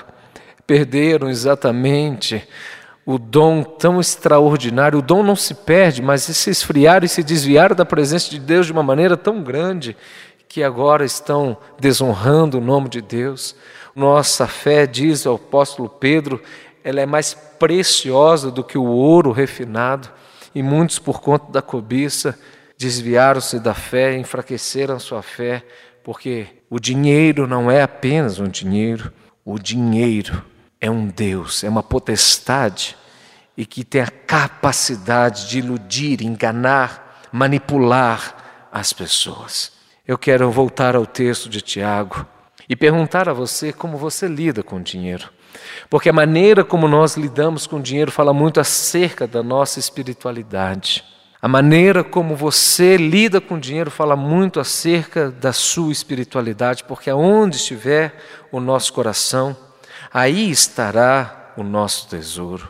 perderam 0.65 1.29
exatamente 1.29 2.48
o 3.06 3.18
dom 3.18 3.63
tão 3.63 4.00
extraordinário. 4.00 5.00
O 5.00 5.01
dom 5.01 5.24
não 5.24 5.36
se 5.36 5.56
perde, 5.56 6.01
mas 6.01 6.24
se 6.24 6.50
esfriaram 6.50 7.06
e 7.06 7.10
se 7.10 7.24
desviaram 7.24 7.75
da 7.75 7.86
presença 7.86 8.29
de 8.29 8.39
Deus 8.39 8.68
de 8.68 8.72
uma 8.72 8.84
maneira 8.84 9.18
tão 9.18 9.41
grande 9.41 9.98
que 10.48 10.63
agora 10.63 11.03
estão 11.03 11.58
desonrando 11.79 12.60
o 12.60 12.62
nome 12.62 12.88
de 12.88 13.01
Deus. 13.01 13.56
Nossa 13.96 14.48
fé, 14.48 14.86
diz 14.86 15.25
o 15.25 15.34
apóstolo 15.34 15.89
Pedro, 15.89 16.41
ela 16.84 17.01
é 17.01 17.06
mais 17.06 17.34
preciosa 17.34 18.51
do 18.51 18.63
que 18.63 18.77
o 18.77 18.86
ouro 18.86 19.32
refinado, 19.32 20.10
e 20.53 20.63
muitos, 20.63 20.98
por 20.98 21.20
conta 21.22 21.51
da 21.51 21.62
cobiça, 21.62 22.38
desviaram-se 22.80 23.60
da 23.60 23.74
fé, 23.74 24.16
enfraqueceram 24.18 24.98
sua 25.00 25.22
fé, 25.22 25.66
porque 26.02 26.48
O 26.72 26.80
dinheiro 26.80 27.48
não 27.48 27.70
é 27.70 27.82
apenas 27.82 28.40
um 28.40 28.48
dinheiro, 28.48 29.12
o 29.44 29.58
dinheiro 29.58 30.44
é 30.80 30.90
um 30.90 31.08
Deus, 31.08 31.64
é 31.64 31.70
uma 31.70 31.82
potestade 31.82 32.96
e 33.58 33.66
que 33.66 33.84
tem 33.84 34.02
a 34.02 34.08
capacidade 34.08 35.50
de 35.50 35.58
iludir, 35.58 36.22
enganar, 36.22 37.28
manipular 37.32 38.70
as 38.72 38.94
pessoas. 38.94 39.72
Eu 40.08 40.16
quero 40.16 40.52
voltar 40.52 40.96
ao 40.96 41.08
texto 41.08 41.50
de 41.50 41.60
Tiago 41.60 42.24
e 42.70 42.76
perguntar 42.76 43.28
a 43.28 43.34
você 43.34 43.74
como 43.74 43.98
você 43.98 44.28
lida 44.28 44.62
com 44.62 44.76
o 44.76 44.84
dinheiro. 44.84 45.28
Porque 45.90 46.10
a 46.10 46.14
maneira 46.14 46.64
como 46.64 46.88
nós 46.88 47.18
lidamos 47.18 47.66
com 47.66 47.78
o 47.78 47.82
dinheiro 47.82 48.12
fala 48.12 48.32
muito 48.32 48.60
acerca 48.60 49.26
da 49.26 49.42
nossa 49.42 49.80
espiritualidade. 49.80 51.04
A 51.41 51.48
maneira 51.48 52.03
como 52.03 52.36
você 52.36 52.98
lida 52.98 53.39
com 53.39 53.55
o 53.55 53.60
dinheiro 53.60 53.89
fala 53.89 54.13
muito 54.13 54.60
acerca 54.60 55.31
da 55.31 55.53
sua 55.53 55.89
espiritualidade, 55.89 56.84
porque 56.84 57.10
aonde 57.10 57.55
estiver 57.55 58.13
o 58.51 58.60
nosso 58.60 58.91
coração, 58.91 59.55
aí 60.13 60.51
estará 60.51 61.53
o 61.55 61.63
nosso 61.63 62.10
tesouro. 62.10 62.67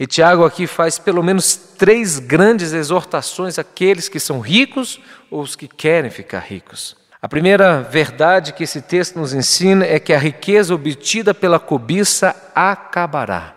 E 0.00 0.06
Tiago 0.06 0.46
aqui 0.46 0.66
faz 0.66 0.98
pelo 0.98 1.22
menos 1.22 1.54
três 1.54 2.18
grandes 2.18 2.72
exortações 2.72 3.58
àqueles 3.58 4.08
que 4.08 4.18
são 4.18 4.40
ricos 4.40 4.98
ou 5.30 5.42
os 5.42 5.54
que 5.54 5.68
querem 5.68 6.10
ficar 6.10 6.40
ricos. 6.40 6.96
A 7.20 7.28
primeira 7.28 7.82
verdade 7.82 8.54
que 8.54 8.64
esse 8.64 8.80
texto 8.80 9.18
nos 9.18 9.34
ensina 9.34 9.84
é 9.84 9.98
que 9.98 10.14
a 10.14 10.18
riqueza 10.18 10.74
obtida 10.74 11.34
pela 11.34 11.60
cobiça 11.60 12.34
acabará. 12.54 13.53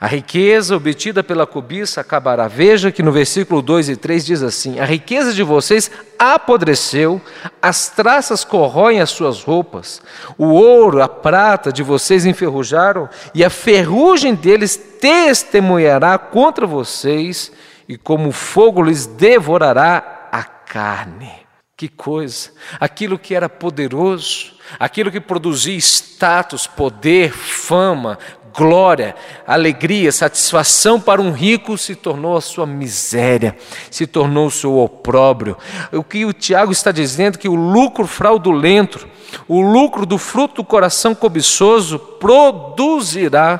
A 0.00 0.06
riqueza 0.06 0.76
obtida 0.76 1.22
pela 1.22 1.46
cobiça 1.46 2.00
acabará. 2.00 2.48
Veja 2.48 2.90
que 2.90 3.02
no 3.02 3.12
versículo 3.12 3.60
2 3.60 3.90
e 3.90 3.96
3 3.96 4.24
diz 4.24 4.42
assim: 4.42 4.80
A 4.80 4.84
riqueza 4.84 5.32
de 5.32 5.42
vocês 5.42 5.90
apodreceu, 6.18 7.20
as 7.60 7.88
traças 7.88 8.44
corroem 8.44 9.00
as 9.00 9.10
suas 9.10 9.42
roupas, 9.42 10.00
o 10.38 10.46
ouro, 10.46 11.02
a 11.02 11.08
prata 11.08 11.72
de 11.72 11.82
vocês 11.82 12.24
enferrujaram, 12.24 13.08
e 13.34 13.44
a 13.44 13.50
ferrugem 13.50 14.34
deles 14.34 14.76
testemunhará 14.76 16.16
contra 16.18 16.66
vocês, 16.66 17.52
e 17.86 17.98
como 17.98 18.32
fogo 18.32 18.82
lhes 18.82 19.06
devorará 19.06 20.28
a 20.32 20.42
carne. 20.42 21.44
Que 21.76 21.88
coisa! 21.88 22.50
Aquilo 22.80 23.18
que 23.18 23.34
era 23.34 23.48
poderoso, 23.48 24.54
aquilo 24.78 25.10
que 25.10 25.20
produzia 25.20 25.76
status, 25.76 26.66
poder, 26.66 27.32
fama, 27.32 28.18
glória, 28.56 29.16
alegria, 29.46 30.12
satisfação 30.12 31.00
para 31.00 31.20
um 31.20 31.32
rico 31.32 31.76
se 31.76 31.94
tornou 31.94 32.36
a 32.36 32.40
sua 32.40 32.66
miséria, 32.66 33.56
se 33.90 34.06
tornou 34.06 34.46
o 34.46 34.50
seu 34.50 34.78
opróbrio. 34.78 35.56
O 35.92 36.04
que 36.04 36.24
o 36.24 36.32
Tiago 36.32 36.70
está 36.70 36.92
dizendo 36.92 37.34
é 37.34 37.38
que 37.38 37.48
o 37.48 37.54
lucro 37.54 38.06
fraudulento, 38.06 39.08
o 39.48 39.60
lucro 39.60 40.06
do 40.06 40.16
fruto 40.16 40.56
do 40.56 40.64
coração 40.64 41.14
cobiçoso 41.14 41.98
produzirá 41.98 43.58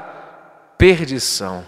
perdição. 0.79 1.65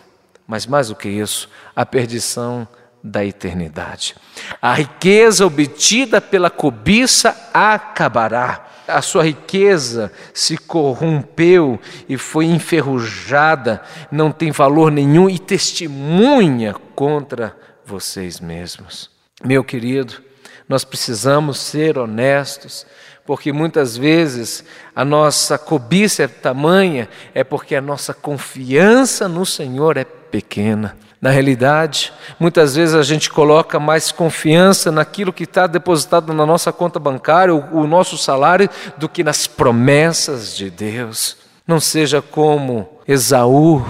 Mas 0.46 0.64
mais 0.64 0.88
do 0.88 0.94
que 0.94 1.08
isso, 1.08 1.48
a 1.74 1.84
perdição 1.84 2.68
da 3.02 3.24
eternidade. 3.24 4.14
A 4.60 4.74
riqueza 4.74 5.46
obtida 5.46 6.20
pela 6.20 6.50
cobiça 6.50 7.50
acabará. 7.52 8.65
A 8.88 9.02
sua 9.02 9.24
riqueza 9.24 10.12
se 10.32 10.56
corrompeu 10.56 11.78
e 12.08 12.16
foi 12.16 12.46
enferrujada, 12.46 13.82
não 14.10 14.30
tem 14.30 14.50
valor 14.52 14.92
nenhum 14.92 15.28
e 15.28 15.38
testemunha 15.38 16.74
contra 16.94 17.56
vocês 17.84 18.38
mesmos. 18.38 19.10
Meu 19.44 19.64
querido, 19.64 20.22
nós 20.68 20.84
precisamos 20.84 21.58
ser 21.58 21.98
honestos, 21.98 22.86
porque 23.24 23.52
muitas 23.52 23.96
vezes 23.96 24.64
a 24.94 25.04
nossa 25.04 25.58
cobiça 25.58 26.22
é 26.22 26.28
tamanha, 26.28 27.08
é 27.34 27.42
porque 27.42 27.74
a 27.74 27.80
nossa 27.80 28.14
confiança 28.14 29.28
no 29.28 29.44
Senhor 29.44 29.96
é 29.96 30.04
pequena. 30.04 30.96
Na 31.26 31.32
realidade, 31.32 32.12
muitas 32.38 32.76
vezes 32.76 32.94
a 32.94 33.02
gente 33.02 33.28
coloca 33.30 33.80
mais 33.80 34.12
confiança 34.12 34.92
naquilo 34.92 35.32
que 35.32 35.42
está 35.42 35.66
depositado 35.66 36.32
na 36.32 36.46
nossa 36.46 36.72
conta 36.72 37.00
bancária, 37.00 37.52
o, 37.52 37.80
o 37.80 37.84
nosso 37.84 38.16
salário, 38.16 38.70
do 38.96 39.08
que 39.08 39.24
nas 39.24 39.44
promessas 39.44 40.56
de 40.56 40.70
Deus. 40.70 41.36
Não 41.66 41.80
seja 41.80 42.22
como 42.22 42.88
Esaú, 43.08 43.84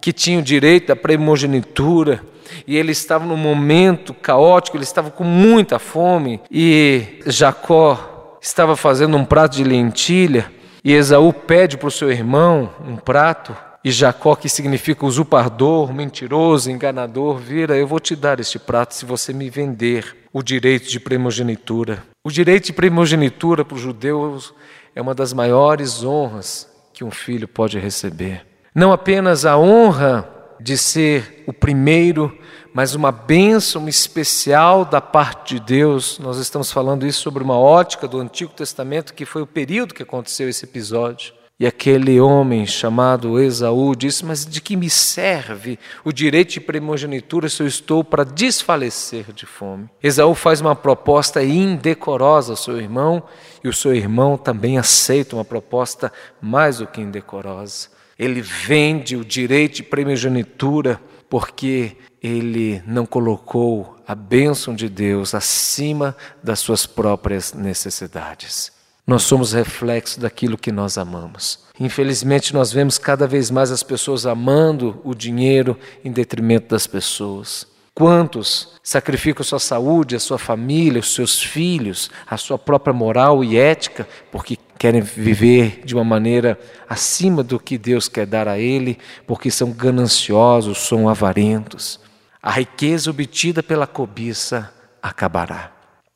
que 0.00 0.12
tinha 0.12 0.40
o 0.40 0.42
direito 0.42 0.90
à 0.90 0.96
primogenitura, 0.96 2.20
e 2.66 2.76
ele 2.76 2.90
estava 2.90 3.24
num 3.24 3.36
momento 3.36 4.12
caótico, 4.12 4.76
ele 4.76 4.82
estava 4.82 5.08
com 5.08 5.22
muita 5.22 5.78
fome, 5.78 6.40
e 6.50 7.20
Jacó 7.26 8.38
estava 8.40 8.74
fazendo 8.74 9.16
um 9.16 9.24
prato 9.24 9.54
de 9.54 9.62
lentilha, 9.62 10.50
e 10.82 10.92
Esaú 10.92 11.32
pede 11.32 11.78
para 11.78 11.86
o 11.86 11.92
seu 11.92 12.10
irmão 12.10 12.70
um 12.84 12.96
prato, 12.96 13.54
e 13.84 13.90
Jacó, 13.90 14.36
que 14.36 14.48
significa 14.48 15.04
usurpador, 15.04 15.92
mentiroso, 15.92 16.70
enganador, 16.70 17.36
vira, 17.36 17.76
eu 17.76 17.86
vou 17.86 17.98
te 17.98 18.14
dar 18.14 18.38
este 18.38 18.58
prato 18.58 18.94
se 18.94 19.04
você 19.04 19.32
me 19.32 19.50
vender 19.50 20.16
o 20.32 20.42
direito 20.42 20.88
de 20.88 21.00
primogenitura. 21.00 22.04
O 22.24 22.30
direito 22.30 22.66
de 22.66 22.72
primogenitura 22.72 23.64
para 23.64 23.74
os 23.74 23.80
judeus 23.80 24.54
é 24.94 25.02
uma 25.02 25.14
das 25.14 25.32
maiores 25.32 26.04
honras 26.04 26.70
que 26.92 27.02
um 27.02 27.10
filho 27.10 27.48
pode 27.48 27.78
receber. 27.78 28.46
Não 28.74 28.92
apenas 28.92 29.44
a 29.44 29.58
honra 29.58 30.28
de 30.60 30.78
ser 30.78 31.42
o 31.46 31.52
primeiro, 31.52 32.36
mas 32.72 32.94
uma 32.94 33.10
bênção 33.10 33.88
especial 33.88 34.84
da 34.84 35.00
parte 35.00 35.54
de 35.54 35.60
Deus. 35.60 36.18
Nós 36.20 36.38
estamos 36.38 36.70
falando 36.70 37.06
isso 37.06 37.20
sobre 37.20 37.42
uma 37.42 37.58
ótica 37.58 38.06
do 38.06 38.20
Antigo 38.20 38.52
Testamento, 38.52 39.12
que 39.12 39.26
foi 39.26 39.42
o 39.42 39.46
período 39.46 39.92
que 39.92 40.02
aconteceu 40.02 40.48
esse 40.48 40.64
episódio. 40.64 41.34
E 41.62 41.66
aquele 41.66 42.20
homem 42.20 42.66
chamado 42.66 43.40
Esaú 43.40 43.94
disse: 43.94 44.24
Mas 44.24 44.44
de 44.44 44.60
que 44.60 44.74
me 44.74 44.90
serve 44.90 45.78
o 46.04 46.10
direito 46.12 46.54
de 46.54 46.60
primogenitura 46.60 47.48
se 47.48 47.62
eu 47.62 47.68
estou 47.68 48.02
para 48.02 48.24
desfalecer 48.24 49.32
de 49.32 49.46
fome? 49.46 49.88
Esaú 50.02 50.34
faz 50.34 50.60
uma 50.60 50.74
proposta 50.74 51.40
indecorosa 51.40 52.54
ao 52.54 52.56
seu 52.56 52.80
irmão, 52.80 53.22
e 53.62 53.68
o 53.68 53.72
seu 53.72 53.94
irmão 53.94 54.36
também 54.36 54.76
aceita 54.76 55.36
uma 55.36 55.44
proposta 55.44 56.12
mais 56.40 56.78
do 56.78 56.86
que 56.88 57.00
indecorosa. 57.00 57.90
Ele 58.18 58.42
vende 58.42 59.14
o 59.14 59.24
direito 59.24 59.76
de 59.76 59.82
primogenitura 59.84 61.00
porque 61.30 61.96
ele 62.20 62.82
não 62.84 63.06
colocou 63.06 63.98
a 64.04 64.16
bênção 64.16 64.74
de 64.74 64.88
Deus 64.88 65.32
acima 65.32 66.16
das 66.42 66.58
suas 66.58 66.86
próprias 66.86 67.52
necessidades. 67.52 68.81
Nós 69.12 69.24
somos 69.24 69.52
reflexo 69.52 70.18
daquilo 70.18 70.56
que 70.56 70.72
nós 70.72 70.96
amamos. 70.96 71.58
Infelizmente, 71.78 72.54
nós 72.54 72.72
vemos 72.72 72.96
cada 72.96 73.26
vez 73.26 73.50
mais 73.50 73.70
as 73.70 73.82
pessoas 73.82 74.24
amando 74.24 75.02
o 75.04 75.14
dinheiro 75.14 75.78
em 76.02 76.10
detrimento 76.10 76.68
das 76.68 76.86
pessoas. 76.86 77.66
Quantos 77.94 78.70
sacrificam 78.82 79.44
sua 79.44 79.58
saúde, 79.58 80.16
a 80.16 80.18
sua 80.18 80.38
família, 80.38 80.98
os 80.98 81.12
seus 81.12 81.42
filhos, 81.42 82.10
a 82.26 82.38
sua 82.38 82.58
própria 82.58 82.94
moral 82.94 83.44
e 83.44 83.58
ética, 83.58 84.08
porque 84.30 84.56
querem 84.78 85.02
viver 85.02 85.82
de 85.84 85.94
uma 85.94 86.04
maneira 86.04 86.58
acima 86.88 87.42
do 87.42 87.60
que 87.60 87.76
Deus 87.76 88.08
quer 88.08 88.24
dar 88.24 88.48
a 88.48 88.58
ele, 88.58 88.98
porque 89.26 89.50
são 89.50 89.72
gananciosos, 89.72 90.86
são 90.86 91.06
avarentos. 91.06 92.00
A 92.42 92.50
riqueza 92.50 93.10
obtida 93.10 93.62
pela 93.62 93.86
cobiça 93.86 94.72
acabará. 95.02 95.70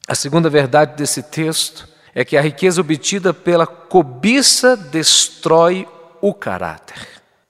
A 0.08 0.14
segunda 0.14 0.48
verdade 0.48 0.96
desse 0.96 1.22
texto 1.22 1.94
é 2.16 2.24
que 2.24 2.34
a 2.34 2.40
riqueza 2.40 2.80
obtida 2.80 3.34
pela 3.34 3.66
cobiça 3.66 4.74
destrói 4.74 5.86
o 6.22 6.32
caráter. 6.32 7.06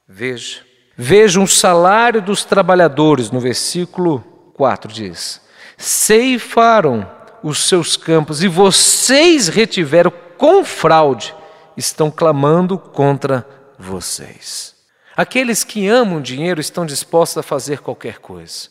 Veja, 0.08 0.60
veja 0.96 1.38
um 1.38 1.46
salário 1.46 2.20
dos 2.20 2.44
trabalhadores, 2.44 3.30
no 3.30 3.38
versículo 3.38 4.18
4 4.54 4.92
diz: 4.92 5.40
Ceifaram 5.78 7.08
os 7.44 7.68
seus 7.68 7.96
campos 7.96 8.42
e 8.42 8.48
vocês 8.48 9.46
retiveram 9.46 10.12
com 10.36 10.64
fraude, 10.64 11.32
estão 11.76 12.10
clamando 12.10 12.76
contra 12.76 13.46
vocês. 13.78 14.74
Aqueles 15.16 15.62
que 15.62 15.86
amam 15.86 16.20
dinheiro 16.20 16.60
estão 16.60 16.84
dispostos 16.84 17.38
a 17.38 17.42
fazer 17.44 17.78
qualquer 17.78 18.18
coisa. 18.18 18.68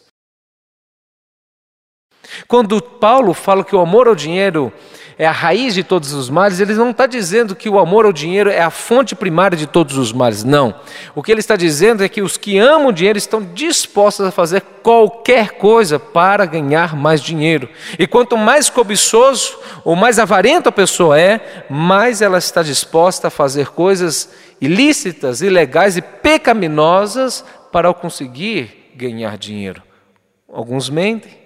Quando 2.47 2.81
Paulo 2.81 3.33
fala 3.33 3.63
que 3.63 3.75
o 3.75 3.79
amor 3.79 4.07
ao 4.07 4.15
dinheiro 4.15 4.73
é 5.17 5.25
a 5.25 5.31
raiz 5.31 5.73
de 5.73 5.83
todos 5.83 6.13
os 6.13 6.29
males, 6.29 6.59
ele 6.59 6.73
não 6.73 6.91
está 6.91 7.05
dizendo 7.05 7.55
que 7.55 7.69
o 7.69 7.79
amor 7.79 8.05
ao 8.05 8.11
dinheiro 8.11 8.49
é 8.49 8.61
a 8.61 8.69
fonte 8.69 9.15
primária 9.15 9.57
de 9.57 9.65
todos 9.65 9.97
os 9.97 10.11
males, 10.11 10.43
não. 10.43 10.75
O 11.15 11.23
que 11.23 11.31
ele 11.31 11.39
está 11.39 11.55
dizendo 11.55 12.03
é 12.03 12.09
que 12.09 12.21
os 12.21 12.35
que 12.35 12.57
amam 12.57 12.87
o 12.87 12.93
dinheiro 12.93 13.17
estão 13.17 13.41
dispostos 13.41 14.25
a 14.25 14.31
fazer 14.31 14.61
qualquer 14.83 15.51
coisa 15.51 15.97
para 15.97 16.45
ganhar 16.45 16.95
mais 16.95 17.21
dinheiro. 17.21 17.69
E 17.97 18.05
quanto 18.05 18.35
mais 18.35 18.69
cobiçoso 18.69 19.57
ou 19.85 19.95
mais 19.95 20.19
avarento 20.19 20.67
a 20.67 20.71
pessoa 20.71 21.17
é, 21.17 21.65
mais 21.69 22.21
ela 22.21 22.37
está 22.37 22.61
disposta 22.61 23.27
a 23.29 23.31
fazer 23.31 23.69
coisas 23.69 24.29
ilícitas, 24.59 25.41
ilegais 25.41 25.95
e 25.95 26.01
pecaminosas 26.01 27.45
para 27.71 27.93
conseguir 27.93 28.91
ganhar 28.95 29.37
dinheiro. 29.37 29.81
Alguns 30.51 30.89
mentem, 30.89 31.37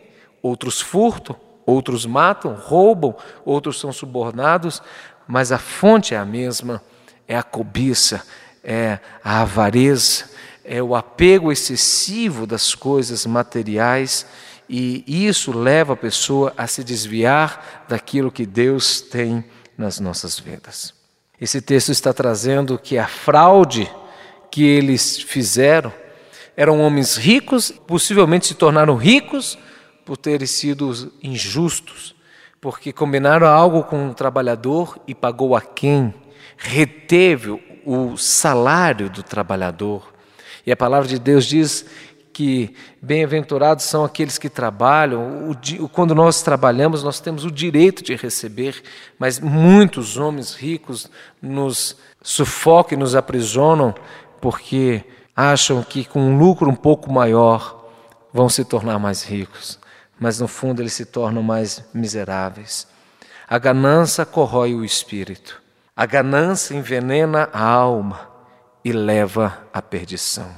outros 0.41 0.81
furtam, 0.81 1.35
outros 1.69 2.05
matam, 2.05 2.53
roubam, 2.53 3.15
outros 3.45 3.79
são 3.79 3.91
subornados, 3.91 4.81
mas 5.27 5.51
a 5.51 5.57
fonte 5.57 6.13
é 6.13 6.17
a 6.17 6.25
mesma: 6.25 6.81
é 7.27 7.37
a 7.37 7.43
cobiça, 7.43 8.23
é 8.63 8.99
a 9.23 9.41
avareza, 9.41 10.25
é 10.63 10.81
o 10.81 10.95
apego 10.95 11.51
excessivo 11.51 12.45
das 12.47 12.75
coisas 12.75 13.25
materiais, 13.25 14.25
e 14.67 15.03
isso 15.07 15.51
leva 15.51 15.93
a 15.93 15.97
pessoa 15.97 16.53
a 16.57 16.67
se 16.67 16.83
desviar 16.83 17.85
daquilo 17.87 18.31
que 18.31 18.45
Deus 18.45 19.01
tem 19.01 19.43
nas 19.77 19.99
nossas 19.99 20.39
vidas. 20.39 20.93
Esse 21.39 21.61
texto 21.61 21.91
está 21.91 22.13
trazendo 22.13 22.77
que 22.77 22.97
a 22.97 23.07
fraude 23.07 23.89
que 24.51 24.63
eles 24.63 25.17
fizeram 25.17 25.93
eram 26.57 26.81
homens 26.81 27.15
ricos, 27.15 27.71
possivelmente 27.87 28.47
se 28.47 28.53
tornaram 28.53 28.95
ricos 28.95 29.57
por 30.09 30.17
terem 30.17 30.47
sido 30.47 31.13
injustos, 31.21 32.15
porque 32.59 32.91
combinaram 32.91 33.45
algo 33.45 33.83
com 33.83 34.07
um 34.07 34.11
trabalhador 34.11 34.97
e 35.07 35.13
pagou 35.13 35.55
a 35.55 35.61
quem 35.61 36.11
reteve 36.57 37.61
o 37.85 38.17
salário 38.17 39.07
do 39.07 39.21
trabalhador. 39.21 40.11
E 40.65 40.71
a 40.71 40.75
palavra 40.75 41.07
de 41.07 41.19
Deus 41.19 41.45
diz 41.45 41.85
que 42.33 42.73
bem-aventurados 42.99 43.85
são 43.85 44.03
aqueles 44.03 44.39
que 44.39 44.49
trabalham. 44.49 45.55
Quando 45.93 46.15
nós 46.15 46.41
trabalhamos, 46.41 47.03
nós 47.03 47.19
temos 47.19 47.45
o 47.45 47.51
direito 47.51 48.03
de 48.03 48.15
receber, 48.15 48.81
mas 49.19 49.39
muitos 49.39 50.17
homens 50.17 50.55
ricos 50.55 51.07
nos 51.39 51.95
sufocam 52.19 52.97
e 52.97 52.99
nos 52.99 53.15
aprisionam 53.15 53.93
porque 54.41 55.03
acham 55.35 55.83
que 55.83 56.03
com 56.03 56.19
um 56.19 56.39
lucro 56.39 56.67
um 56.67 56.75
pouco 56.75 57.13
maior 57.13 57.87
vão 58.33 58.49
se 58.49 58.65
tornar 58.65 58.97
mais 58.97 59.21
ricos, 59.21 59.77
mas 60.19 60.39
no 60.39 60.47
fundo 60.47 60.81
eles 60.81 60.93
se 60.93 61.05
tornam 61.05 61.41
mais 61.41 61.83
miseráveis. 61.93 62.87
A 63.47 63.57
ganância 63.57 64.25
corrói 64.25 64.75
o 64.75 64.85
espírito, 64.85 65.61
a 65.95 66.05
ganância 66.05 66.75
envenena 66.75 67.49
a 67.51 67.63
alma 67.63 68.29
e 68.83 68.91
leva 68.91 69.57
à 69.73 69.81
perdição. 69.81 70.49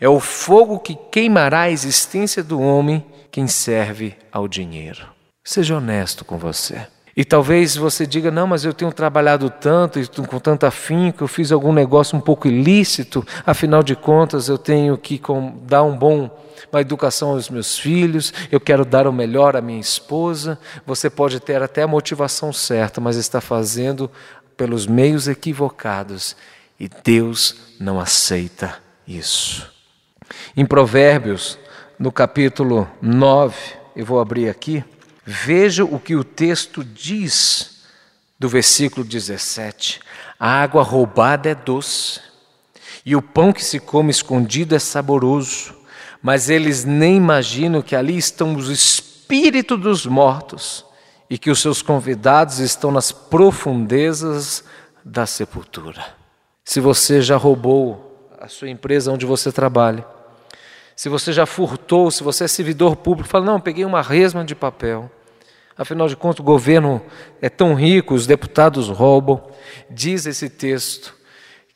É 0.00 0.08
o 0.08 0.20
fogo 0.20 0.78
que 0.78 0.94
queimará 1.10 1.62
a 1.62 1.70
existência 1.70 2.42
do 2.42 2.60
homem 2.60 3.04
quem 3.30 3.46
serve 3.46 4.16
ao 4.30 4.48
dinheiro. 4.48 5.06
Seja 5.44 5.76
honesto 5.76 6.24
com 6.24 6.36
você. 6.36 6.86
E 7.16 7.24
talvez 7.24 7.74
você 7.74 8.06
diga: 8.06 8.30
não, 8.30 8.46
mas 8.46 8.64
eu 8.64 8.74
tenho 8.74 8.92
trabalhado 8.92 9.48
tanto 9.48 9.98
e 9.98 10.06
com 10.06 10.38
tanta 10.38 10.68
afinco, 10.68 11.24
eu 11.24 11.28
fiz 11.28 11.50
algum 11.50 11.72
negócio 11.72 12.16
um 12.16 12.20
pouco 12.20 12.46
ilícito, 12.46 13.26
afinal 13.46 13.82
de 13.82 13.96
contas 13.96 14.48
eu 14.48 14.58
tenho 14.58 14.98
que 14.98 15.20
dar 15.62 15.82
um 15.82 15.96
bom, 15.96 16.30
uma 16.70 16.80
educação 16.80 17.30
aos 17.30 17.48
meus 17.48 17.78
filhos, 17.78 18.34
eu 18.52 18.60
quero 18.60 18.84
dar 18.84 19.06
o 19.06 19.12
melhor 19.12 19.56
à 19.56 19.62
minha 19.62 19.80
esposa. 19.80 20.58
Você 20.84 21.08
pode 21.08 21.40
ter 21.40 21.62
até 21.62 21.82
a 21.82 21.88
motivação 21.88 22.52
certa, 22.52 23.00
mas 23.00 23.16
está 23.16 23.40
fazendo 23.40 24.10
pelos 24.54 24.86
meios 24.86 25.26
equivocados 25.26 26.36
e 26.78 26.88
Deus 27.02 27.56
não 27.80 27.98
aceita 27.98 28.78
isso. 29.08 29.70
Em 30.54 30.66
Provérbios, 30.66 31.58
no 31.98 32.12
capítulo 32.12 32.86
9, 33.00 33.56
eu 33.94 34.04
vou 34.04 34.20
abrir 34.20 34.50
aqui. 34.50 34.84
Veja 35.26 35.84
o 35.84 35.98
que 35.98 36.14
o 36.14 36.22
texto 36.22 36.84
diz 36.84 37.82
do 38.38 38.48
versículo 38.48 39.04
17: 39.04 40.00
A 40.38 40.62
água 40.62 40.84
roubada 40.84 41.48
é 41.48 41.54
doce, 41.54 42.20
e 43.04 43.16
o 43.16 43.20
pão 43.20 43.52
que 43.52 43.64
se 43.64 43.80
come 43.80 44.10
escondido 44.10 44.76
é 44.76 44.78
saboroso, 44.78 45.74
mas 46.22 46.48
eles 46.48 46.84
nem 46.84 47.16
imaginam 47.16 47.82
que 47.82 47.96
ali 47.96 48.16
estão 48.16 48.54
os 48.54 48.68
espíritos 48.68 49.80
dos 49.80 50.06
mortos 50.06 50.84
e 51.28 51.36
que 51.36 51.50
os 51.50 51.60
seus 51.60 51.82
convidados 51.82 52.60
estão 52.60 52.92
nas 52.92 53.10
profundezas 53.10 54.62
da 55.04 55.26
sepultura. 55.26 56.04
Se 56.64 56.78
você 56.78 57.20
já 57.20 57.36
roubou 57.36 58.28
a 58.40 58.46
sua 58.46 58.68
empresa 58.68 59.10
onde 59.10 59.26
você 59.26 59.50
trabalha, 59.50 60.06
se 60.94 61.08
você 61.08 61.32
já 61.32 61.44
furtou, 61.46 62.10
se 62.12 62.22
você 62.22 62.44
é 62.44 62.48
servidor 62.48 62.94
público, 62.94 63.28
fala: 63.28 63.44
não, 63.44 63.60
peguei 63.60 63.84
uma 63.84 64.02
resma 64.02 64.44
de 64.44 64.54
papel. 64.54 65.10
Afinal 65.76 66.08
de 66.08 66.16
contas, 66.16 66.40
o 66.40 66.42
governo 66.42 67.02
é 67.40 67.50
tão 67.50 67.74
rico, 67.74 68.14
os 68.14 68.26
deputados 68.26 68.88
roubam. 68.88 69.42
Diz 69.90 70.24
esse 70.24 70.48
texto 70.48 71.14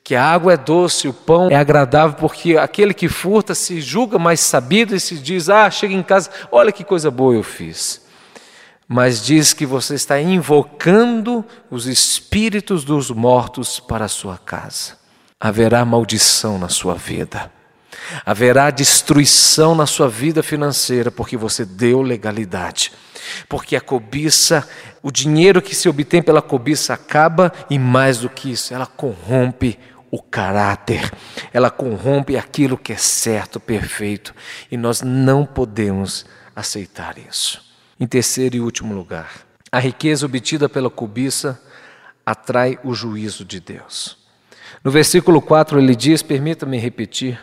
que 0.03 0.15
a 0.15 0.25
água 0.25 0.55
é 0.55 0.57
doce, 0.57 1.07
o 1.07 1.13
pão 1.13 1.49
é 1.51 1.57
agradável, 1.57 2.17
porque 2.17 2.57
aquele 2.57 2.95
que 2.95 3.09
furta 3.09 3.55
se 3.55 3.81
julga 3.81 4.19
mais 4.19 4.41
sabido 4.41 4.97
e 4.97 5.01
se 5.01 5.19
diz: 5.19 5.51
Ah, 5.51 5.71
chega 5.71 5.93
em 5.93 6.03
casa, 6.03 6.31
olha 6.51 6.73
que 6.73 6.83
coisa 6.83 7.11
boa 7.11 7.35
eu 7.35 7.43
fiz. 7.43 8.09
Mas 8.89 9.25
diz 9.25 9.53
que 9.53 9.65
você 9.65 9.95
está 9.95 10.21
invocando 10.21 11.45
os 11.71 11.87
espíritos 11.87 12.83
dos 12.85 13.11
mortos 13.11 13.79
para 13.79 14.07
a 14.07 14.09
sua 14.09 14.37
casa. 14.37 14.99
Haverá 15.39 15.85
maldição 15.85 16.59
na 16.59 16.69
sua 16.69 16.95
vida. 16.95 17.53
Haverá 18.25 18.71
destruição 18.71 19.75
na 19.75 19.87
sua 19.87 20.09
vida 20.09 20.43
financeira, 20.43 21.11
porque 21.11 21.37
você 21.37 21.65
deu 21.65 22.03
legalidade. 22.03 22.93
Porque 23.49 23.77
a 23.77 23.81
cobiça, 23.81 24.69
o 25.03 25.11
dinheiro 25.11 25.63
que 25.63 25.75
se 25.75 25.89
obtém 25.89 26.23
pela 26.23 26.43
cobiça 26.43 26.95
acaba, 26.95 27.53
e 27.69 27.79
mais 27.79 28.19
do 28.19 28.29
que 28.29 28.51
isso, 28.53 28.73
ela 28.75 28.87
corrompe 28.87 29.79
o 30.11 30.21
caráter, 30.21 31.11
ela 31.53 31.71
corrompe 31.71 32.37
aquilo 32.37 32.77
que 32.77 32.93
é 32.93 32.97
certo, 32.97 33.61
perfeito, 33.61 34.35
e 34.71 34.77
nós 34.77 35.03
não 35.03 35.47
podemos 35.47 36.27
aceitar 36.55 37.17
isso. 37.19 37.63
Em 37.99 38.07
terceiro 38.07 38.57
e 38.57 38.61
último 38.61 38.93
lugar, 38.95 39.31
a 39.71 39.79
riqueza 39.79 40.27
obtida 40.27 40.69
pela 40.69 40.91
cobiça 40.91 41.61
atrai 42.27 42.79
o 42.83 42.93
juízo 42.93 43.45
de 43.45 43.61
Deus. 43.61 44.19
No 44.83 44.91
versículo 44.91 45.41
4 45.41 45.79
ele 45.79 45.95
diz: 45.95 46.23
permita-me 46.23 46.79
repetir, 46.79 47.39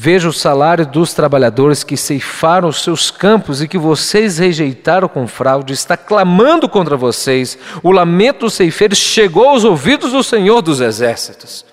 Veja 0.00 0.28
o 0.28 0.32
salário 0.32 0.86
dos 0.86 1.12
trabalhadores 1.12 1.82
que 1.82 1.96
ceifaram 1.96 2.68
os 2.68 2.84
seus 2.84 3.10
campos 3.10 3.60
e 3.60 3.66
que 3.66 3.76
vocês 3.76 4.38
rejeitaram 4.38 5.08
com 5.08 5.26
fraude, 5.26 5.72
está 5.72 5.96
clamando 5.96 6.68
contra 6.68 6.96
vocês. 6.96 7.58
O 7.82 7.90
lamento 7.90 8.40
dos 8.40 8.54
ceifeiros 8.54 8.98
chegou 8.98 9.48
aos 9.48 9.64
ouvidos 9.64 10.12
do 10.12 10.22
Senhor 10.22 10.62
dos 10.62 10.80
Exércitos. 10.80 11.67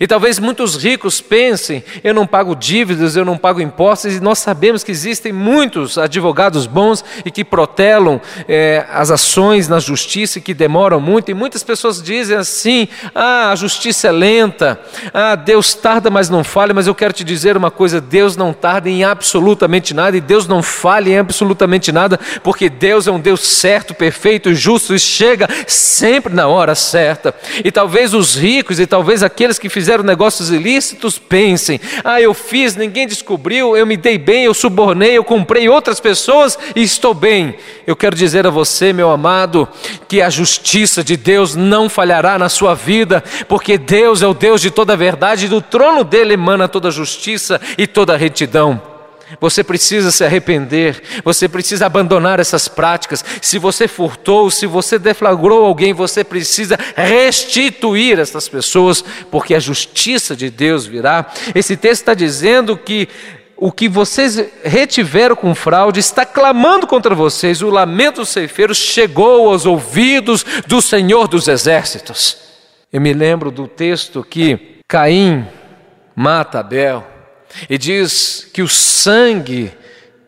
E 0.00 0.06
talvez 0.06 0.38
muitos 0.38 0.76
ricos 0.76 1.20
pensem: 1.20 1.82
eu 2.02 2.14
não 2.14 2.26
pago 2.26 2.54
dívidas, 2.54 3.16
eu 3.16 3.24
não 3.24 3.36
pago 3.36 3.60
impostos, 3.60 4.16
e 4.16 4.20
nós 4.20 4.38
sabemos 4.38 4.82
que 4.84 4.90
existem 4.90 5.32
muitos 5.32 5.98
advogados 5.98 6.66
bons 6.66 7.04
e 7.24 7.30
que 7.30 7.44
protelam 7.44 8.20
é, 8.48 8.86
as 8.90 9.10
ações 9.10 9.68
na 9.68 9.78
justiça 9.78 10.38
e 10.38 10.42
que 10.42 10.54
demoram 10.54 11.00
muito, 11.00 11.30
e 11.30 11.34
muitas 11.34 11.62
pessoas 11.62 12.02
dizem 12.02 12.36
assim: 12.36 12.88
ah, 13.14 13.50
a 13.50 13.56
justiça 13.56 14.08
é 14.08 14.12
lenta, 14.12 14.80
ah, 15.12 15.34
Deus 15.34 15.74
tarda, 15.74 16.10
mas 16.10 16.28
não 16.28 16.42
falha. 16.44 16.74
Mas 16.74 16.86
eu 16.86 16.94
quero 16.94 17.12
te 17.12 17.24
dizer 17.24 17.56
uma 17.56 17.70
coisa: 17.70 18.00
Deus 18.00 18.36
não 18.36 18.52
tarda 18.52 18.88
em 18.88 19.04
absolutamente 19.04 19.94
nada, 19.94 20.16
e 20.16 20.20
Deus 20.20 20.46
não 20.46 20.62
falha 20.62 21.10
em 21.10 21.18
absolutamente 21.18 21.92
nada, 21.92 22.18
porque 22.42 22.68
Deus 22.68 23.06
é 23.06 23.10
um 23.10 23.20
Deus 23.20 23.40
certo, 23.40 23.94
perfeito, 23.94 24.54
justo 24.54 24.94
e 24.94 24.98
chega 24.98 25.48
sempre 25.66 26.34
na 26.34 26.48
hora 26.48 26.74
certa. 26.74 27.34
E 27.64 27.70
talvez 27.70 28.14
os 28.14 28.36
ricos 28.36 28.80
e 28.80 28.86
talvez 28.86 29.22
aqueles 29.22 29.58
que 29.58 29.68
fizeram 29.68 29.81
fizeram 29.82 30.04
negócios 30.04 30.50
ilícitos 30.50 31.18
pensem: 31.18 31.80
ah, 32.04 32.20
eu 32.20 32.32
fiz, 32.32 32.76
ninguém 32.76 33.06
descobriu, 33.06 33.76
eu 33.76 33.84
me 33.84 33.96
dei 33.96 34.16
bem, 34.16 34.44
eu 34.44 34.54
subornei, 34.54 35.18
eu 35.18 35.24
comprei 35.24 35.68
outras 35.68 35.98
pessoas 35.98 36.56
e 36.76 36.82
estou 36.82 37.12
bem. 37.12 37.56
Eu 37.84 37.96
quero 37.96 38.14
dizer 38.14 38.46
a 38.46 38.50
você, 38.50 38.92
meu 38.92 39.10
amado, 39.10 39.68
que 40.06 40.22
a 40.22 40.30
justiça 40.30 41.02
de 41.02 41.16
Deus 41.16 41.56
não 41.56 41.88
falhará 41.88 42.38
na 42.38 42.48
sua 42.48 42.74
vida, 42.74 43.24
porque 43.48 43.76
Deus 43.76 44.22
é 44.22 44.26
o 44.26 44.34
Deus 44.34 44.60
de 44.60 44.70
toda 44.70 44.92
a 44.92 44.96
verdade, 44.96 45.46
e 45.46 45.48
do 45.48 45.60
trono 45.60 46.04
dele 46.04 46.34
emana 46.34 46.68
toda 46.68 46.88
a 46.88 46.92
justiça 46.92 47.60
e 47.76 47.86
toda 47.86 48.16
retidão. 48.16 48.91
Você 49.40 49.64
precisa 49.64 50.10
se 50.10 50.24
arrepender, 50.24 51.02
você 51.24 51.48
precisa 51.48 51.86
abandonar 51.86 52.40
essas 52.40 52.68
práticas. 52.68 53.24
Se 53.40 53.58
você 53.58 53.88
furtou, 53.88 54.50
se 54.50 54.66
você 54.66 54.98
deflagrou 54.98 55.64
alguém, 55.64 55.92
você 55.92 56.22
precisa 56.24 56.78
restituir 56.96 58.18
essas 58.18 58.48
pessoas, 58.48 59.04
porque 59.30 59.54
a 59.54 59.60
justiça 59.60 60.36
de 60.36 60.50
Deus 60.50 60.86
virá. 60.86 61.26
Esse 61.54 61.76
texto 61.76 62.02
está 62.02 62.14
dizendo 62.14 62.76
que 62.76 63.08
o 63.56 63.70
que 63.70 63.88
vocês 63.88 64.44
retiveram 64.64 65.36
com 65.36 65.54
fraude 65.54 66.00
está 66.00 66.26
clamando 66.26 66.84
contra 66.84 67.14
vocês. 67.14 67.62
O 67.62 67.70
lamento 67.70 68.16
dos 68.16 68.30
ceifeiros 68.30 68.76
chegou 68.76 69.48
aos 69.48 69.66
ouvidos 69.66 70.44
do 70.66 70.82
Senhor 70.82 71.28
dos 71.28 71.46
Exércitos. 71.46 72.38
Eu 72.92 73.00
me 73.00 73.12
lembro 73.12 73.52
do 73.52 73.68
texto 73.68 74.26
que 74.28 74.80
Caim 74.88 75.46
mata 76.16 76.58
Abel. 76.58 77.11
E 77.68 77.76
diz 77.76 78.48
que 78.52 78.62
o 78.62 78.68
sangue 78.68 79.72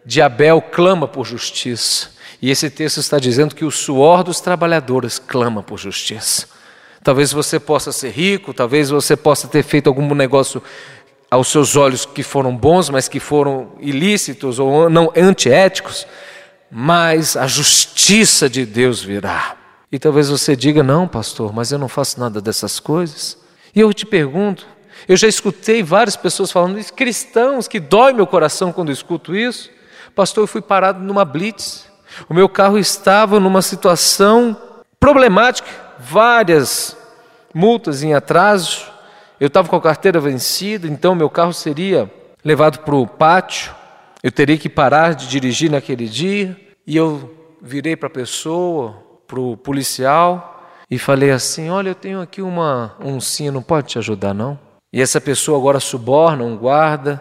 de 0.04 0.20
Abel 0.20 0.60
clama 0.60 1.08
por 1.08 1.24
justiça. 1.24 2.10
E 2.40 2.50
esse 2.50 2.68
texto 2.68 2.98
está 2.98 3.18
dizendo 3.18 3.54
que 3.54 3.64
o 3.64 3.70
suor 3.70 4.22
dos 4.22 4.40
trabalhadores 4.40 5.18
clama 5.18 5.62
por 5.62 5.78
justiça. 5.78 6.46
Talvez 7.02 7.32
você 7.32 7.58
possa 7.60 7.92
ser 7.92 8.10
rico, 8.10 8.52
talvez 8.52 8.90
você 8.90 9.16
possa 9.16 9.48
ter 9.48 9.62
feito 9.62 9.88
algum 9.88 10.14
negócio 10.14 10.62
aos 11.30 11.48
seus 11.48 11.76
olhos 11.76 12.06
que 12.06 12.22
foram 12.22 12.56
bons, 12.56 12.88
mas 12.90 13.08
que 13.08 13.20
foram 13.20 13.72
ilícitos 13.80 14.58
ou 14.58 14.88
não 14.88 15.12
antiéticos, 15.16 16.06
mas 16.70 17.36
a 17.36 17.46
justiça 17.46 18.48
de 18.48 18.64
Deus 18.64 19.02
virá. 19.02 19.56
E 19.90 19.98
talvez 19.98 20.28
você 20.28 20.56
diga: 20.56 20.82
não, 20.82 21.06
pastor, 21.06 21.52
mas 21.52 21.72
eu 21.72 21.78
não 21.78 21.88
faço 21.88 22.18
nada 22.18 22.40
dessas 22.40 22.80
coisas. 22.80 23.38
E 23.74 23.80
eu 23.80 23.92
te 23.92 24.06
pergunto: 24.06 24.66
eu 25.06 25.16
já 25.16 25.28
escutei 25.28 25.82
várias 25.82 26.16
pessoas 26.16 26.50
falando 26.50 26.78
isso, 26.78 26.92
cristãos, 26.92 27.68
que 27.68 27.78
dói 27.78 28.12
meu 28.12 28.26
coração 28.26 28.72
quando 28.72 28.88
eu 28.88 28.94
escuto 28.94 29.34
isso. 29.36 29.70
Pastor, 30.14 30.44
eu 30.44 30.48
fui 30.48 30.62
parado 30.62 31.00
numa 31.00 31.24
blitz. 31.24 31.86
O 32.28 32.34
meu 32.34 32.48
carro 32.48 32.78
estava 32.78 33.38
numa 33.40 33.60
situação 33.60 34.56
problemática, 34.98 35.68
várias 35.98 36.96
multas 37.52 38.02
em 38.02 38.14
atraso. 38.14 38.86
Eu 39.38 39.48
estava 39.48 39.68
com 39.68 39.76
a 39.76 39.80
carteira 39.80 40.20
vencida, 40.20 40.86
então 40.86 41.14
meu 41.14 41.28
carro 41.28 41.52
seria 41.52 42.10
levado 42.44 42.78
para 42.78 42.94
o 42.94 43.06
pátio. 43.06 43.74
Eu 44.22 44.32
teria 44.32 44.56
que 44.56 44.68
parar 44.68 45.14
de 45.14 45.26
dirigir 45.26 45.70
naquele 45.70 46.08
dia. 46.08 46.56
E 46.86 46.96
eu 46.96 47.34
virei 47.60 47.96
para 47.96 48.06
a 48.06 48.10
pessoa, 48.10 48.96
para 49.26 49.40
o 49.40 49.56
policial, 49.56 50.70
e 50.90 50.98
falei 50.98 51.30
assim: 51.30 51.68
Olha, 51.70 51.90
eu 51.90 51.94
tenho 51.94 52.20
aqui 52.20 52.40
uma 52.40 52.94
oncinha, 53.02 53.50
não 53.50 53.62
pode 53.62 53.88
te 53.88 53.98
ajudar, 53.98 54.32
não? 54.32 54.58
E 54.94 55.02
essa 55.02 55.20
pessoa 55.20 55.58
agora 55.58 55.80
suborna 55.80 56.44
um 56.44 56.56
guarda 56.56 57.20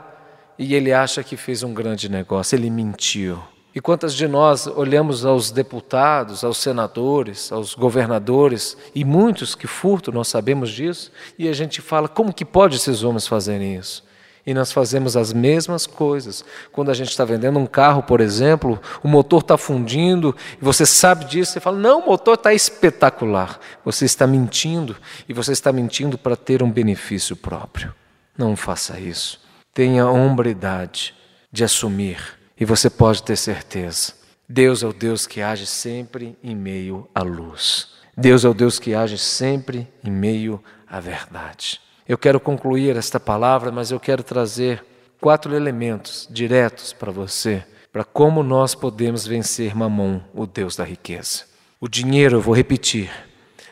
e 0.59 0.75
ele 0.75 0.93
acha 0.93 1.23
que 1.23 1.35
fez 1.35 1.63
um 1.63 1.73
grande 1.73 2.07
negócio, 2.07 2.55
ele 2.55 2.69
mentiu. 2.69 3.41
E 3.73 3.81
quantas 3.81 4.13
de 4.13 4.27
nós 4.27 4.67
olhamos 4.67 5.25
aos 5.25 5.49
deputados, 5.49 6.43
aos 6.43 6.59
senadores, 6.59 7.51
aos 7.51 7.73
governadores, 7.73 8.77
e 8.93 9.03
muitos 9.03 9.55
que 9.55 9.65
furtam, 9.65 10.13
nós 10.13 10.27
sabemos 10.27 10.69
disso, 10.69 11.11
e 11.35 11.49
a 11.49 11.53
gente 11.53 11.81
fala: 11.81 12.07
como 12.07 12.31
que 12.31 12.45
pode 12.45 12.75
esses 12.75 13.01
homens 13.01 13.25
fazerem 13.25 13.75
isso? 13.75 14.03
E 14.45 14.53
nós 14.53 14.73
fazemos 14.73 15.15
as 15.15 15.31
mesmas 15.31 15.87
coisas. 15.87 16.43
Quando 16.71 16.91
a 16.91 16.93
gente 16.93 17.09
está 17.09 17.23
vendendo 17.23 17.57
um 17.57 17.65
carro, 17.65 18.03
por 18.03 18.19
exemplo, 18.19 18.79
o 19.01 19.07
motor 19.07 19.39
está 19.39 19.57
fundindo, 19.57 20.35
e 20.61 20.63
você 20.63 20.85
sabe 20.85 21.25
disso, 21.25 21.53
você 21.53 21.59
fala: 21.61 21.77
não, 21.77 22.01
o 22.01 22.05
motor 22.07 22.35
está 22.35 22.53
espetacular. 22.53 23.57
Você 23.85 24.03
está 24.03 24.27
mentindo, 24.27 24.97
e 25.29 25.33
você 25.33 25.53
está 25.53 25.71
mentindo 25.71 26.17
para 26.17 26.35
ter 26.35 26.61
um 26.61 26.69
benefício 26.69 27.35
próprio. 27.35 27.93
Não 28.37 28.55
faça 28.55 28.99
isso. 28.99 29.39
Tenha 29.73 30.03
a 30.03 30.11
hombridade 30.11 31.13
de 31.51 31.63
assumir, 31.63 32.19
e 32.59 32.65
você 32.65 32.89
pode 32.89 33.23
ter 33.23 33.37
certeza. 33.37 34.13
Deus 34.47 34.83
é 34.83 34.87
o 34.87 34.93
Deus 34.93 35.25
que 35.25 35.41
age 35.41 35.65
sempre 35.65 36.37
em 36.43 36.55
meio 36.55 37.07
à 37.15 37.21
luz. 37.21 37.93
Deus 38.15 38.43
é 38.43 38.49
o 38.49 38.53
Deus 38.53 38.77
que 38.77 38.93
age 38.93 39.17
sempre 39.17 39.87
em 40.03 40.11
meio 40.11 40.61
à 40.87 40.99
verdade. 40.99 41.79
Eu 42.07 42.17
quero 42.17 42.39
concluir 42.39 42.97
esta 42.97 43.19
palavra, 43.19 43.71
mas 43.71 43.89
eu 43.89 43.99
quero 43.99 44.23
trazer 44.23 44.83
quatro 45.21 45.55
elementos 45.55 46.27
diretos 46.29 46.91
para 46.91 47.11
você, 47.11 47.63
para 47.93 48.03
como 48.03 48.43
nós 48.43 48.75
podemos 48.75 49.25
vencer 49.25 49.73
Mamon, 49.73 50.19
o 50.33 50.45
Deus 50.45 50.75
da 50.75 50.83
riqueza. 50.83 51.45
O 51.79 51.87
dinheiro, 51.87 52.37
eu 52.37 52.41
vou 52.41 52.53
repetir, 52.53 53.09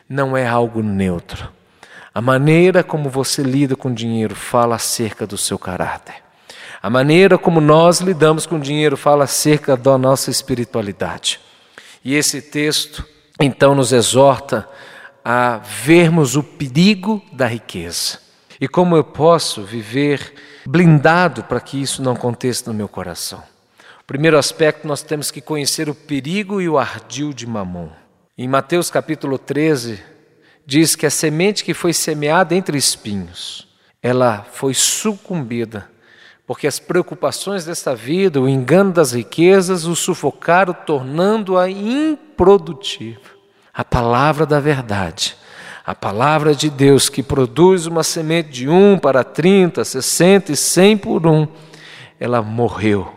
não 0.08 0.34
é 0.34 0.46
algo 0.46 0.82
neutro. 0.82 1.52
A 2.14 2.22
maneira 2.22 2.82
como 2.82 3.10
você 3.10 3.42
lida 3.42 3.76
com 3.76 3.88
o 3.88 3.94
dinheiro 3.94 4.34
fala 4.34 4.76
acerca 4.76 5.26
do 5.26 5.36
seu 5.36 5.58
caráter. 5.58 6.14
A 6.82 6.88
maneira 6.88 7.36
como 7.36 7.60
nós 7.60 8.00
lidamos 8.00 8.46
com 8.46 8.56
o 8.56 8.60
dinheiro 8.60 8.96
fala 8.96 9.24
acerca 9.24 9.76
da 9.76 9.98
nossa 9.98 10.30
espiritualidade. 10.30 11.38
E 12.02 12.14
esse 12.14 12.40
texto, 12.40 13.06
então, 13.38 13.74
nos 13.74 13.92
exorta 13.92 14.66
a 15.24 15.58
vermos 15.58 16.34
o 16.34 16.42
perigo 16.42 17.22
da 17.30 17.46
riqueza. 17.46 18.21
E 18.62 18.68
como 18.68 18.96
eu 18.96 19.02
posso 19.02 19.64
viver 19.64 20.34
blindado 20.64 21.42
para 21.42 21.60
que 21.60 21.82
isso 21.82 22.00
não 22.00 22.12
aconteça 22.12 22.70
no 22.70 22.78
meu 22.78 22.86
coração? 22.86 23.42
Primeiro 24.06 24.38
aspecto, 24.38 24.86
nós 24.86 25.02
temos 25.02 25.32
que 25.32 25.40
conhecer 25.40 25.88
o 25.88 25.94
perigo 25.96 26.60
e 26.60 26.68
o 26.68 26.78
ardil 26.78 27.32
de 27.32 27.44
Mamon. 27.44 27.88
Em 28.38 28.46
Mateus 28.46 28.88
capítulo 28.88 29.36
13, 29.36 30.00
diz 30.64 30.94
que 30.94 31.04
a 31.04 31.10
semente 31.10 31.64
que 31.64 31.74
foi 31.74 31.92
semeada 31.92 32.54
entre 32.54 32.78
espinhos, 32.78 33.66
ela 34.00 34.46
foi 34.52 34.74
sucumbida, 34.74 35.90
porque 36.46 36.68
as 36.68 36.78
preocupações 36.78 37.64
desta 37.64 37.96
vida, 37.96 38.40
o 38.40 38.48
engano 38.48 38.92
das 38.92 39.10
riquezas, 39.10 39.86
o 39.86 39.96
sufocaram, 39.96 40.72
tornando-a 40.72 41.68
improdutiva. 41.68 43.28
A 43.74 43.84
palavra 43.84 44.46
da 44.46 44.60
verdade 44.60 45.41
a 45.84 45.94
palavra 45.94 46.54
de 46.54 46.70
Deus 46.70 47.08
que 47.08 47.22
produz 47.22 47.86
uma 47.86 48.04
semente 48.04 48.50
de 48.50 48.68
um 48.68 48.96
para 48.96 49.24
30, 49.24 49.84
60 49.84 50.52
e 50.52 50.56
100 50.56 50.96
por 50.98 51.26
um, 51.26 51.46
ela 52.20 52.40
morreu, 52.40 53.12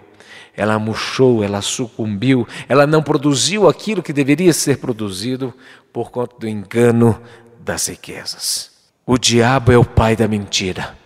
ela 0.57 0.79
murchou, 0.79 1.43
ela 1.43 1.61
sucumbiu, 1.61 2.47
ela 2.67 2.87
não 2.87 3.03
produziu 3.03 3.69
aquilo 3.69 4.01
que 4.01 4.11
deveria 4.11 4.51
ser 4.51 4.79
produzido 4.79 5.53
por 5.93 6.09
conta 6.09 6.35
do 6.39 6.47
engano 6.47 7.21
das 7.59 7.87
riquezas. 7.87 8.71
O 9.05 9.17
diabo 9.17 9.71
é 9.71 9.77
o 9.77 9.85
pai 9.85 10.15
da 10.15 10.27
mentira. 10.27 10.97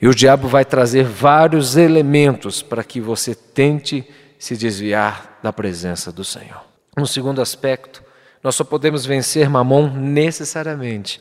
E 0.00 0.06
o 0.06 0.14
diabo 0.14 0.48
vai 0.48 0.64
trazer 0.64 1.04
vários 1.04 1.76
elementos 1.76 2.60
para 2.62 2.84
que 2.84 3.00
você 3.00 3.34
tente 3.34 4.06
se 4.38 4.56
desviar 4.56 5.38
da 5.42 5.52
presença 5.52 6.12
do 6.12 6.24
Senhor. 6.24 6.62
Um 6.98 7.06
segundo 7.06 7.40
aspecto 7.40 8.03
nós 8.44 8.54
só 8.54 8.62
podemos 8.62 9.06
vencer 9.06 9.48
Mamon 9.48 9.88
necessariamente 9.88 11.18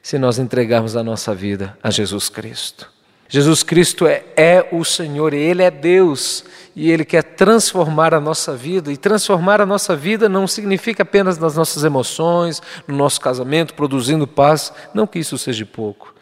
se 0.00 0.16
nós 0.16 0.38
entregarmos 0.38 0.94
a 0.94 1.02
nossa 1.02 1.34
vida 1.34 1.76
a 1.82 1.90
Jesus 1.90 2.28
Cristo. 2.28 2.88
Jesus 3.28 3.64
Cristo 3.64 4.06
é, 4.06 4.24
é, 4.36 4.68
o 4.70 4.84
Senhor, 4.84 5.32
Ele 5.32 5.62
é 5.62 5.70
Deus 5.70 6.44
e 6.76 6.90
Ele 6.90 7.04
quer 7.04 7.22
transformar 7.22 8.14
a 8.14 8.20
nossa 8.20 8.54
vida. 8.54 8.92
E 8.92 8.96
transformar 8.96 9.60
a 9.60 9.66
nossa 9.66 9.96
vida 9.96 10.28
não 10.28 10.46
significa 10.46 11.02
apenas 11.02 11.36
nas 11.36 11.56
nossas 11.56 11.82
emoções, 11.82 12.62
no 12.86 12.94
nosso 12.96 13.20
casamento, 13.20 13.74
produzindo 13.74 14.26
paz. 14.26 14.72
Não 14.94 15.06
que 15.06 15.18
isso 15.18 15.38
seja 15.38 15.66
pouco, 15.66 16.14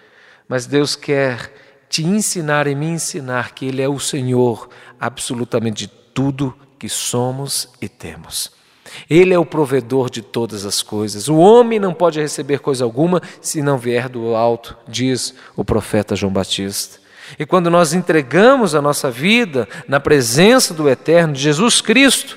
mas 0.48 0.66
Deus 0.66 0.96
quer 0.96 1.52
te 1.88 2.02
ensinar 2.02 2.66
e 2.66 2.74
me 2.74 2.86
ensinar 2.86 3.52
que 3.54 3.66
Ele 3.66 3.82
é 3.82 3.88
o 3.88 3.98
Senhor 3.98 4.70
absolutamente 4.98 5.86
de 5.86 5.88
tudo 6.14 6.56
que 6.78 6.88
somos 6.88 7.68
e 7.80 7.88
temos. 7.88 8.59
Ele 9.08 9.34
é 9.34 9.38
o 9.38 9.44
provedor 9.44 10.10
de 10.10 10.22
todas 10.22 10.64
as 10.64 10.82
coisas. 10.82 11.28
O 11.28 11.36
homem 11.36 11.78
não 11.78 11.92
pode 11.92 12.20
receber 12.20 12.58
coisa 12.58 12.84
alguma 12.84 13.22
se 13.40 13.62
não 13.62 13.78
vier 13.78 14.08
do 14.08 14.34
alto, 14.34 14.76
diz 14.88 15.34
o 15.56 15.64
profeta 15.64 16.16
João 16.16 16.32
Batista. 16.32 16.98
E 17.38 17.46
quando 17.46 17.70
nós 17.70 17.92
entregamos 17.92 18.74
a 18.74 18.82
nossa 18.82 19.10
vida 19.10 19.68
na 19.86 20.00
presença 20.00 20.74
do 20.74 20.88
Eterno, 20.88 21.32
de 21.32 21.40
Jesus 21.40 21.80
Cristo, 21.80 22.36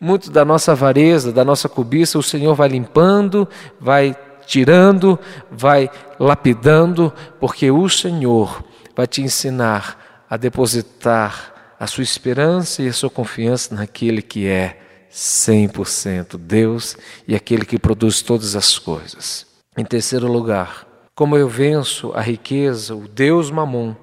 muito 0.00 0.30
da 0.30 0.44
nossa 0.44 0.72
avareza, 0.72 1.32
da 1.32 1.44
nossa 1.44 1.68
cobiça, 1.68 2.18
o 2.18 2.22
Senhor 2.22 2.54
vai 2.54 2.68
limpando, 2.68 3.48
vai 3.80 4.16
tirando, 4.46 5.18
vai 5.50 5.90
lapidando, 6.18 7.12
porque 7.40 7.70
o 7.70 7.88
Senhor 7.88 8.64
vai 8.94 9.06
te 9.06 9.22
ensinar 9.22 10.24
a 10.28 10.36
depositar 10.36 11.74
a 11.78 11.86
sua 11.86 12.04
esperança 12.04 12.82
e 12.82 12.88
a 12.88 12.92
sua 12.92 13.10
confiança 13.10 13.74
naquele 13.74 14.22
que 14.22 14.46
é 14.46 14.80
100% 15.14 16.36
Deus 16.36 16.96
e 17.26 17.36
aquele 17.36 17.64
que 17.64 17.78
produz 17.78 18.20
todas 18.20 18.56
as 18.56 18.78
coisas. 18.78 19.46
Em 19.76 19.84
terceiro 19.84 20.30
lugar, 20.30 20.86
como 21.14 21.36
eu 21.36 21.48
venço 21.48 22.12
a 22.14 22.20
riqueza, 22.20 22.96
o 22.96 23.06
Deus 23.06 23.50
Mamon, 23.50 23.94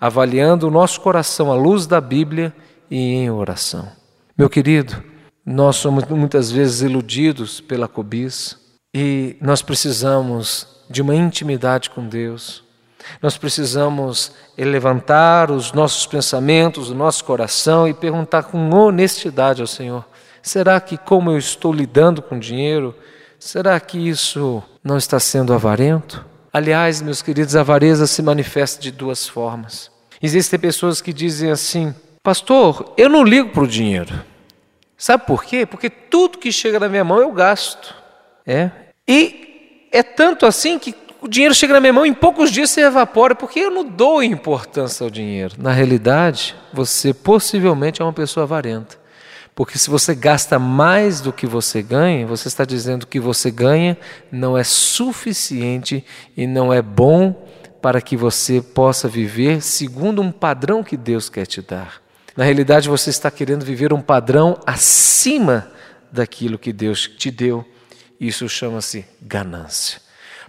avaliando 0.00 0.66
o 0.66 0.70
nosso 0.70 1.00
coração 1.00 1.52
à 1.52 1.54
luz 1.54 1.86
da 1.86 2.00
Bíblia 2.00 2.52
e 2.90 2.96
em 2.96 3.30
oração. 3.30 3.88
Meu 4.36 4.50
querido, 4.50 5.02
nós 5.46 5.76
somos 5.76 6.04
muitas 6.04 6.50
vezes 6.50 6.82
iludidos 6.82 7.60
pela 7.60 7.86
cobiça 7.86 8.56
e 8.94 9.36
nós 9.40 9.62
precisamos 9.62 10.66
de 10.90 11.00
uma 11.02 11.14
intimidade 11.14 11.90
com 11.90 12.06
Deus. 12.08 12.64
Nós 13.22 13.38
precisamos 13.38 14.32
levantar 14.56 15.50
os 15.50 15.72
nossos 15.72 16.06
pensamentos, 16.06 16.90
o 16.90 16.94
nosso 16.94 17.24
coração 17.24 17.86
e 17.86 17.94
perguntar 17.94 18.44
com 18.44 18.70
honestidade 18.70 19.60
ao 19.60 19.66
Senhor: 19.66 20.04
Será 20.48 20.80
que, 20.80 20.96
como 20.96 21.30
eu 21.30 21.36
estou 21.36 21.70
lidando 21.70 22.22
com 22.22 22.38
dinheiro, 22.38 22.94
será 23.38 23.78
que 23.78 23.98
isso 23.98 24.62
não 24.82 24.96
está 24.96 25.20
sendo 25.20 25.52
avarento? 25.52 26.24
Aliás, 26.50 27.02
meus 27.02 27.20
queridos, 27.20 27.54
a 27.54 27.60
avareza 27.60 28.06
se 28.06 28.22
manifesta 28.22 28.80
de 28.80 28.90
duas 28.90 29.28
formas. 29.28 29.90
Existem 30.22 30.58
pessoas 30.58 31.02
que 31.02 31.12
dizem 31.12 31.50
assim: 31.50 31.94
Pastor, 32.22 32.94
eu 32.96 33.10
não 33.10 33.24
ligo 33.24 33.50
para 33.50 33.62
o 33.62 33.68
dinheiro. 33.68 34.24
Sabe 34.96 35.26
por 35.26 35.44
quê? 35.44 35.66
Porque 35.66 35.90
tudo 35.90 36.38
que 36.38 36.50
chega 36.50 36.80
na 36.80 36.88
minha 36.88 37.04
mão 37.04 37.20
eu 37.20 37.30
gasto. 37.30 37.94
É. 38.46 38.70
E 39.06 39.88
é 39.92 40.02
tanto 40.02 40.46
assim 40.46 40.78
que 40.78 40.94
o 41.20 41.28
dinheiro 41.28 41.54
chega 41.54 41.74
na 41.74 41.80
minha 41.80 41.92
mão 41.92 42.06
e 42.06 42.08
em 42.08 42.14
poucos 42.14 42.50
dias 42.50 42.70
se 42.70 42.80
evapora, 42.80 43.34
porque 43.34 43.60
eu 43.60 43.70
não 43.70 43.84
dou 43.84 44.22
importância 44.22 45.04
ao 45.04 45.10
dinheiro. 45.10 45.56
Na 45.58 45.72
realidade, 45.72 46.56
você 46.72 47.12
possivelmente 47.12 48.00
é 48.00 48.04
uma 48.04 48.14
pessoa 48.14 48.44
avarenta. 48.44 48.96
Porque 49.58 49.76
se 49.76 49.90
você 49.90 50.14
gasta 50.14 50.56
mais 50.56 51.20
do 51.20 51.32
que 51.32 51.44
você 51.44 51.82
ganha, 51.82 52.24
você 52.24 52.46
está 52.46 52.64
dizendo 52.64 53.08
que 53.08 53.18
você 53.18 53.50
ganha 53.50 53.98
não 54.30 54.56
é 54.56 54.62
suficiente 54.62 56.04
e 56.36 56.46
não 56.46 56.72
é 56.72 56.80
bom 56.80 57.44
para 57.82 58.00
que 58.00 58.16
você 58.16 58.62
possa 58.62 59.08
viver 59.08 59.60
segundo 59.60 60.22
um 60.22 60.30
padrão 60.30 60.84
que 60.84 60.96
Deus 60.96 61.28
quer 61.28 61.44
te 61.44 61.60
dar. 61.60 62.00
Na 62.36 62.44
realidade, 62.44 62.88
você 62.88 63.10
está 63.10 63.32
querendo 63.32 63.64
viver 63.64 63.92
um 63.92 64.00
padrão 64.00 64.60
acima 64.64 65.68
daquilo 66.12 66.56
que 66.56 66.72
Deus 66.72 67.10
te 67.18 67.28
deu. 67.28 67.64
Isso 68.20 68.48
chama-se 68.48 69.04
ganância. 69.20 70.00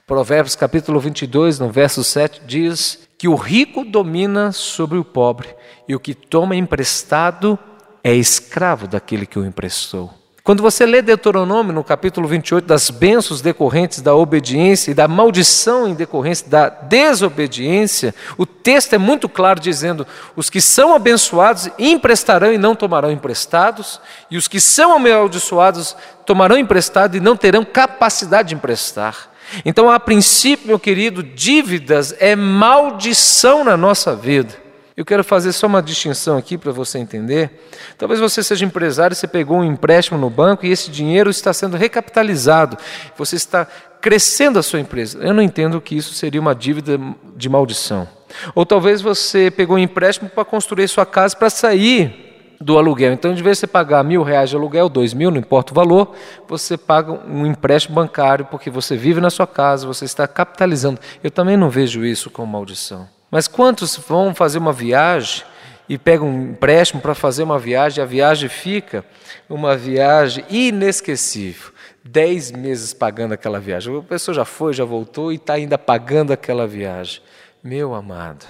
Provérbios 0.06 0.56
capítulo 0.56 1.00
22, 1.00 1.58
no 1.58 1.72
verso 1.72 2.04
7, 2.04 2.44
diz 2.46 3.08
que 3.18 3.28
o 3.28 3.34
rico 3.34 3.84
domina 3.84 4.52
sobre 4.52 5.00
o 5.00 5.04
pobre 5.04 5.50
e 5.88 5.96
o 5.96 6.00
que 6.00 6.14
toma 6.14 6.56
emprestado 6.56 7.58
é 8.04 8.14
escravo 8.14 8.88
daquele 8.88 9.26
que 9.26 9.40
o 9.40 9.46
emprestou. 9.46 10.14
Quando 10.50 10.64
você 10.64 10.84
lê 10.84 11.02
Deuteronômio 11.02 11.72
no 11.72 11.84
capítulo 11.84 12.28
28 12.28 12.66
das 12.66 12.90
bênçãos 12.90 13.40
decorrentes 13.40 14.02
da 14.02 14.16
obediência 14.16 14.90
e 14.90 14.96
da 14.96 15.08
maldição 15.08 15.88
em 15.88 15.94
decorrência 15.94 16.50
da 16.50 16.70
desobediência, 16.70 18.16
o 18.36 18.48
texto 18.48 18.94
é 18.94 18.98
muito 18.98 19.30
claro 19.30 19.60
dizendo: 19.60 20.08
os 20.36 20.50
que 20.50 20.60
são 20.60 20.96
abençoados 20.96 21.70
emprestarão 21.78 22.52
e 22.52 22.58
não 22.58 22.76
tomarão 22.76 23.12
emprestados, 23.12 24.02
e 24.32 24.38
os 24.38 24.48
que 24.48 24.60
são 24.60 24.94
amaldiçoados 24.94 25.96
tomarão 26.26 26.58
emprestado 26.58 27.16
e 27.16 27.20
não 27.20 27.38
terão 27.38 27.64
capacidade 27.64 28.50
de 28.50 28.56
emprestar. 28.56 29.30
Então, 29.64 29.90
a 29.90 30.00
princípio, 30.00 30.68
meu 30.68 30.80
querido, 30.80 31.22
dívidas 31.22 32.16
é 32.20 32.36
maldição 32.36 33.64
na 33.64 33.78
nossa 33.78 34.16
vida. 34.16 34.69
Eu 35.00 35.06
quero 35.06 35.24
fazer 35.24 35.54
só 35.54 35.66
uma 35.66 35.82
distinção 35.82 36.38
aqui 36.38 36.58
para 36.58 36.74
você 36.74 37.00
entender. 37.00 37.70
Talvez 37.98 38.20
você 38.20 38.44
seja 38.44 38.66
empresário, 38.66 39.16
você 39.16 39.30
pegou 39.30 39.60
um 39.60 39.64
empréstimo 39.64 40.20
no 40.20 40.30
banco 40.30 40.66
e 40.66 40.72
esse 40.72 40.92
dinheiro 40.92 41.30
está 41.30 41.54
sendo 41.54 41.78
recapitalizado. 41.78 42.78
Você 43.16 43.38
está 43.38 43.66
crescendo 44.02 44.60
a 44.60 44.62
sua 44.62 44.78
empresa. 44.78 45.18
Eu 45.20 45.34
não 45.34 45.42
entendo 45.42 45.80
que 45.80 45.96
isso 45.96 46.14
seria 46.14 46.42
uma 46.42 46.54
dívida 46.54 47.00
de 47.34 47.48
maldição. 47.48 48.10
Ou 48.54 48.66
talvez 48.66 49.02
você 49.02 49.50
pegou 49.50 49.78
um 49.78 49.80
empréstimo 49.80 50.28
para 50.30 50.44
construir 50.44 50.90
sua 50.90 51.06
casa 51.06 51.34
para 51.34 51.50
sair 51.50 52.58
do 52.60 52.78
aluguel. 52.78 53.14
Então, 53.14 53.34
de 53.34 53.42
vez 53.42 53.58
você 53.58 53.68
pagar 53.68 54.04
mil 54.04 54.22
reais 54.22 54.50
de 54.50 54.58
aluguel, 54.58 54.90
dois 54.90 55.14
mil, 55.14 55.32
não 55.32 55.38
importa 55.38 55.72
o 55.72 55.76
valor, 55.76 56.14
você 56.46 56.78
paga 56.78 57.14
um 57.26 57.46
empréstimo 57.46 57.96
bancário 57.96 58.48
porque 58.52 58.70
você 58.70 58.98
vive 58.98 59.22
na 59.22 59.30
sua 59.30 59.48
casa, 59.48 59.88
você 59.88 60.04
está 60.04 60.28
capitalizando. 60.28 61.00
Eu 61.24 61.32
também 61.32 61.56
não 61.56 61.70
vejo 61.70 62.04
isso 62.04 62.30
como 62.30 62.52
maldição. 62.52 63.08
Mas 63.32 63.48
quantos 63.48 63.96
vão 63.96 64.34
fazer 64.34 64.58
uma 64.58 64.74
viagem 64.74 65.44
e 65.88 65.98
pegam 65.98 66.28
um 66.28 66.52
empréstimo 66.52 67.02
para 67.02 67.16
fazer 67.16 67.44
uma 67.44 67.58
viagem, 67.58 68.04
a 68.04 68.08
viagem 68.08 68.48
fica 68.48 69.04
uma 69.50 69.76
viagem 69.76 70.46
inesquecível. 70.50 71.72
Dez 72.04 72.52
meses 72.52 72.94
pagando 72.94 73.34
aquela 73.34 73.60
viagem. 73.60 73.98
A 73.98 74.02
pessoa 74.02 74.36
já 74.36 74.46
foi, 74.46 74.74
já 74.74 74.86
voltou 74.86 75.32
e 75.32 75.36
está 75.36 75.54
ainda 75.54 75.78
pagando 75.78 76.32
aquela 76.32 76.68
viagem. 76.68 77.22
Meu 77.64 77.94
amado, 77.94 78.46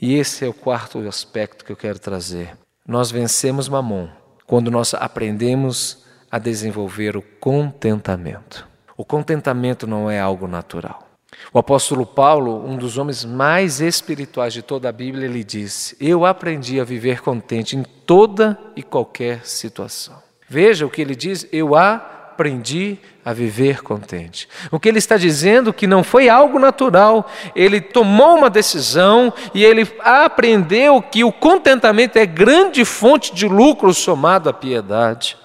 e 0.00 0.14
esse 0.14 0.44
é 0.44 0.48
o 0.48 0.54
quarto 0.54 0.98
aspecto 1.06 1.64
que 1.64 1.72
eu 1.72 1.76
quero 1.76 1.98
trazer. 1.98 2.56
Nós 2.86 3.10
vencemos 3.10 3.68
Mamon 3.68 4.08
quando 4.46 4.70
nós 4.70 4.94
aprendemos 4.94 6.04
a 6.30 6.38
desenvolver 6.38 7.16
o 7.16 7.22
contentamento. 7.22 8.66
O 8.96 9.04
contentamento 9.04 9.86
não 9.86 10.10
é 10.10 10.18
algo 10.18 10.46
natural. 10.46 11.07
O 11.52 11.58
apóstolo 11.58 12.04
Paulo, 12.04 12.64
um 12.66 12.76
dos 12.76 12.98
homens 12.98 13.24
mais 13.24 13.80
espirituais 13.80 14.52
de 14.52 14.62
toda 14.62 14.88
a 14.88 14.92
Bíblia, 14.92 15.26
ele 15.26 15.44
disse: 15.44 15.96
Eu 16.00 16.26
aprendi 16.26 16.80
a 16.80 16.84
viver 16.84 17.20
contente 17.20 17.76
em 17.76 17.82
toda 17.82 18.58
e 18.76 18.82
qualquer 18.82 19.44
situação. 19.44 20.16
Veja 20.48 20.86
o 20.86 20.90
que 20.90 21.00
ele 21.00 21.14
diz: 21.14 21.46
Eu 21.52 21.74
aprendi 21.74 22.98
a 23.24 23.32
viver 23.32 23.82
contente. 23.82 24.48
O 24.70 24.78
que 24.78 24.88
ele 24.88 24.98
está 24.98 25.16
dizendo 25.16 25.72
que 25.72 25.86
não 25.86 26.02
foi 26.04 26.28
algo 26.28 26.58
natural, 26.58 27.28
ele 27.54 27.80
tomou 27.80 28.38
uma 28.38 28.48
decisão 28.48 29.32
e 29.52 29.64
ele 29.64 29.90
aprendeu 30.00 31.02
que 31.02 31.24
o 31.24 31.32
contentamento 31.32 32.16
é 32.16 32.24
grande 32.24 32.84
fonte 32.84 33.34
de 33.34 33.46
lucro 33.46 33.92
somado 33.92 34.48
à 34.48 34.52
piedade. 34.52 35.36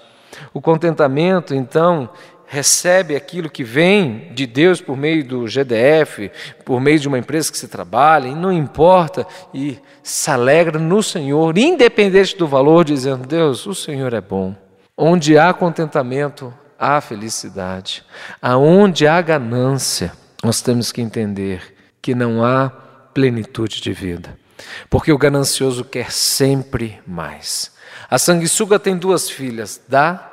O 0.52 0.60
contentamento, 0.60 1.54
então, 1.54 2.08
recebe 2.46 3.16
aquilo 3.16 3.50
que 3.50 3.64
vem 3.64 4.32
de 4.32 4.46
Deus 4.46 4.80
por 4.80 4.96
meio 4.96 5.24
do 5.24 5.46
GDF, 5.46 6.30
por 6.64 6.80
meio 6.80 6.98
de 6.98 7.08
uma 7.08 7.18
empresa 7.18 7.50
que 7.50 7.58
se 7.58 7.68
trabalha, 7.68 8.28
e 8.28 8.34
não 8.34 8.52
importa, 8.52 9.26
e 9.52 9.78
se 10.02 10.30
alegra 10.30 10.78
no 10.78 11.02
Senhor, 11.02 11.56
independente 11.56 12.36
do 12.36 12.46
valor, 12.46 12.84
dizendo: 12.84 13.26
Deus, 13.26 13.66
o 13.66 13.74
Senhor 13.74 14.12
é 14.12 14.20
bom. 14.20 14.54
Onde 14.96 15.36
há 15.36 15.52
contentamento, 15.52 16.54
há 16.78 17.00
felicidade. 17.00 18.04
Aonde 18.40 19.06
há 19.06 19.20
ganância, 19.20 20.12
nós 20.42 20.60
temos 20.60 20.92
que 20.92 21.00
entender 21.00 21.74
que 22.00 22.14
não 22.14 22.44
há 22.44 22.70
plenitude 23.12 23.80
de 23.80 23.92
vida. 23.92 24.36
Porque 24.88 25.12
o 25.12 25.18
ganancioso 25.18 25.84
quer 25.84 26.12
sempre 26.12 27.00
mais. 27.06 27.72
A 28.10 28.18
sanguessuga 28.18 28.78
tem 28.78 28.96
duas 28.96 29.28
filhas, 29.28 29.80
dá 29.88 30.30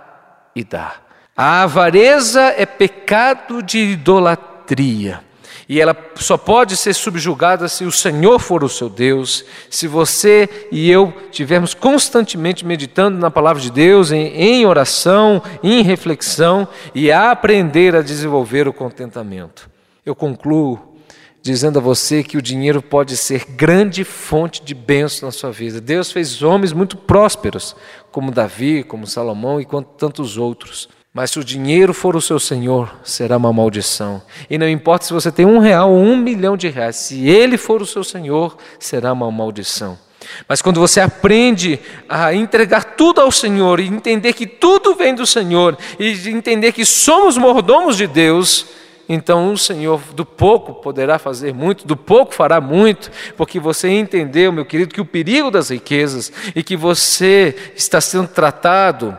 e 0.56 0.63
dá. 0.63 0.95
A 1.43 1.63
avareza 1.63 2.54
é 2.56 2.67
pecado 2.67 3.63
de 3.63 3.80
idolatria. 3.80 5.21
E 5.67 5.82
ela 5.82 5.97
só 6.17 6.38
pode 6.38 6.77
ser 6.77 6.93
subjugada 6.93 7.67
se 7.67 7.84
o 7.84 7.91
Senhor 7.91 8.38
for 8.38 8.63
o 8.63 8.69
seu 8.69 8.88
Deus, 8.88 9.43
se 9.67 9.88
você 9.88 10.67
e 10.71 10.88
eu 10.91 11.12
estivermos 11.32 11.73
constantemente 11.73 12.63
meditando 12.63 13.17
na 13.17 13.32
palavra 13.32 13.60
de 13.60 13.71
Deus, 13.71 14.12
em, 14.12 14.27
em 14.36 14.67
oração, 14.67 15.41
em 15.63 15.82
reflexão 15.82 16.67
e 16.93 17.12
a 17.12 17.32
aprender 17.32 17.95
a 17.95 18.04
desenvolver 18.04 18.67
o 18.67 18.73
contentamento. 18.73 19.67
Eu 20.06 20.13
concluo 20.13 20.95
dizendo 21.41 21.80
a 21.80 21.82
você 21.82 22.21
que 22.21 22.38
o 22.38 22.41
dinheiro 22.41 22.84
pode 22.84 23.17
ser 23.17 23.45
grande 23.45 24.04
fonte 24.04 24.62
de 24.62 24.75
bênção 24.75 25.25
na 25.25 25.32
sua 25.32 25.51
vida. 25.51 25.82
Deus 25.82 26.12
fez 26.12 26.43
homens 26.43 26.71
muito 26.71 26.95
prósperos, 26.95 27.75
como 28.12 28.32
Davi, 28.32 28.84
como 28.84 29.08
Salomão 29.08 29.60
e 29.60 29.65
quanto 29.65 29.89
tantos 29.97 30.38
outros. 30.38 30.88
Mas 31.13 31.32
se 31.32 31.39
o 31.39 31.43
dinheiro 31.43 31.93
for 31.93 32.15
o 32.15 32.21
seu 32.21 32.39
senhor, 32.39 32.95
será 33.04 33.36
uma 33.36 33.52
maldição. 33.52 34.21
E 34.50 34.58
não 34.58 34.67
importa 34.67 35.06
se 35.06 35.12
você 35.12 35.30
tem 35.30 35.45
um 35.45 35.60
real 35.60 35.91
ou 35.91 36.00
um 36.00 36.15
milhão 36.15 36.56
de 36.56 36.69
reais, 36.69 36.95
se 36.95 37.28
ele 37.28 37.58
for 37.58 37.82
o 37.82 37.86
seu 37.86 38.02
senhor, 38.02 38.58
será 38.80 39.12
uma 39.12 39.30
maldição. 39.30 40.00
Mas 40.47 40.62
quando 40.62 40.80
você 40.80 41.02
aprende 41.02 41.80
a 42.08 42.34
entregar 42.34 42.95
tudo 42.95 43.19
ao 43.19 43.32
Senhor 43.32 43.80
e 43.80 43.88
entender 43.88 44.34
que 44.34 44.45
tudo 44.45 44.95
vem 44.95 45.13
do 45.13 45.26
Senhor 45.26 45.78
e 46.00 46.30
entender 46.30 46.71
que 46.71 46.86
somos 46.86 47.38
mordomos 47.38 47.97
de 47.97 48.08
Deus, 48.08 48.67
então 49.10 49.52
o 49.52 49.58
Senhor 49.58 50.00
do 50.13 50.24
pouco 50.24 50.76
poderá 50.76 51.19
fazer 51.19 51.54
muito, 51.54 51.86
do 51.86 51.97
pouco 51.97 52.34
fará 52.34 52.62
muito, 52.62 53.12
porque 53.36 53.60
você 53.60 53.89
entendeu, 53.89 54.52
meu 54.52 54.63
querido, 54.63 54.93
que 54.93 55.02
o 55.02 55.06
perigo 55.06 55.52
das 55.52 55.69
riquezas 55.69 56.32
e 56.56 56.63
que 56.63 56.78
você 56.78 57.74
está 57.76 58.00
sendo 58.00 58.28
tratado 58.30 59.17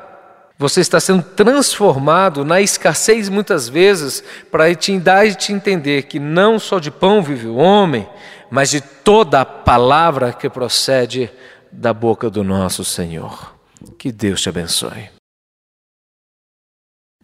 você 0.62 0.80
está 0.80 1.00
sendo 1.00 1.24
transformado 1.24 2.44
na 2.44 2.60
escassez 2.60 3.28
muitas 3.28 3.68
vezes 3.68 4.22
para 4.48 4.72
te 4.76 4.96
dar 4.96 5.26
e 5.26 5.34
te 5.34 5.52
entender 5.52 6.04
que 6.04 6.20
não 6.20 6.56
só 6.56 6.78
de 6.78 6.88
pão 6.88 7.20
vive 7.20 7.48
o 7.48 7.56
homem, 7.56 8.08
mas 8.48 8.70
de 8.70 8.80
toda 8.80 9.40
a 9.40 9.44
palavra 9.44 10.32
que 10.32 10.48
procede 10.48 11.28
da 11.72 11.92
boca 11.92 12.30
do 12.30 12.44
nosso 12.44 12.84
Senhor. 12.84 13.56
Que 13.98 14.12
Deus 14.12 14.40
te 14.40 14.48
abençoe. 14.48 15.10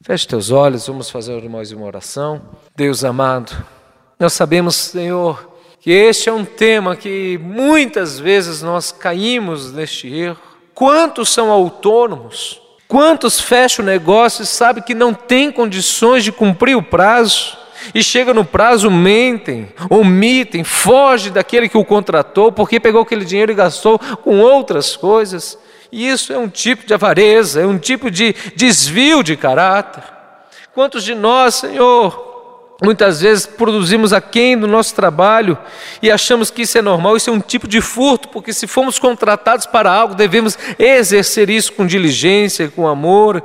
Feche 0.02 0.26
teus 0.26 0.50
olhos, 0.50 0.88
vamos 0.88 1.08
fazer 1.08 1.48
mais 1.48 1.70
uma 1.70 1.86
oração. 1.86 2.42
Deus 2.74 3.04
amado, 3.04 3.52
nós 4.18 4.32
sabemos, 4.32 4.74
Senhor, 4.74 5.48
que 5.78 5.92
este 5.92 6.28
é 6.28 6.32
um 6.32 6.44
tema 6.44 6.96
que 6.96 7.38
muitas 7.38 8.18
vezes 8.18 8.62
nós 8.62 8.90
caímos 8.90 9.72
neste 9.72 10.12
erro. 10.12 10.40
Quantos 10.74 11.28
são 11.28 11.52
autônomos? 11.52 12.66
Quantos 12.88 13.38
fecham 13.38 13.84
o 13.84 13.86
negócio 13.86 14.42
e 14.42 14.46
sabem 14.46 14.82
que 14.82 14.94
não 14.94 15.12
tem 15.12 15.52
condições 15.52 16.24
de 16.24 16.32
cumprir 16.32 16.74
o 16.74 16.82
prazo? 16.82 17.58
E 17.94 18.02
chega 18.02 18.32
no 18.32 18.46
prazo, 18.46 18.90
mentem, 18.90 19.68
omitem, 19.90 20.64
foge 20.64 21.28
daquele 21.28 21.68
que 21.68 21.76
o 21.76 21.84
contratou, 21.84 22.50
porque 22.50 22.80
pegou 22.80 23.02
aquele 23.02 23.26
dinheiro 23.26 23.52
e 23.52 23.54
gastou 23.54 23.98
com 23.98 24.40
outras 24.40 24.96
coisas. 24.96 25.58
E 25.92 26.08
isso 26.08 26.32
é 26.32 26.38
um 26.38 26.48
tipo 26.48 26.86
de 26.86 26.94
avareza, 26.94 27.60
é 27.60 27.66
um 27.66 27.78
tipo 27.78 28.10
de 28.10 28.34
desvio 28.56 29.22
de 29.22 29.36
caráter. 29.36 30.02
Quantos 30.74 31.04
de 31.04 31.14
nós, 31.14 31.56
Senhor, 31.56 32.27
Muitas 32.80 33.20
vezes 33.20 33.44
produzimos 33.44 34.12
aquém 34.12 34.56
do 34.56 34.68
nosso 34.68 34.94
trabalho 34.94 35.58
e 36.00 36.12
achamos 36.12 36.48
que 36.48 36.62
isso 36.62 36.78
é 36.78 36.82
normal, 36.82 37.16
isso 37.16 37.28
é 37.28 37.32
um 37.32 37.40
tipo 37.40 37.66
de 37.66 37.80
furto, 37.80 38.28
porque 38.28 38.52
se 38.52 38.68
fomos 38.68 39.00
contratados 39.00 39.66
para 39.66 39.92
algo, 39.92 40.14
devemos 40.14 40.56
exercer 40.78 41.50
isso 41.50 41.72
com 41.72 41.84
diligência, 41.84 42.68
com 42.68 42.86
amor, 42.86 43.42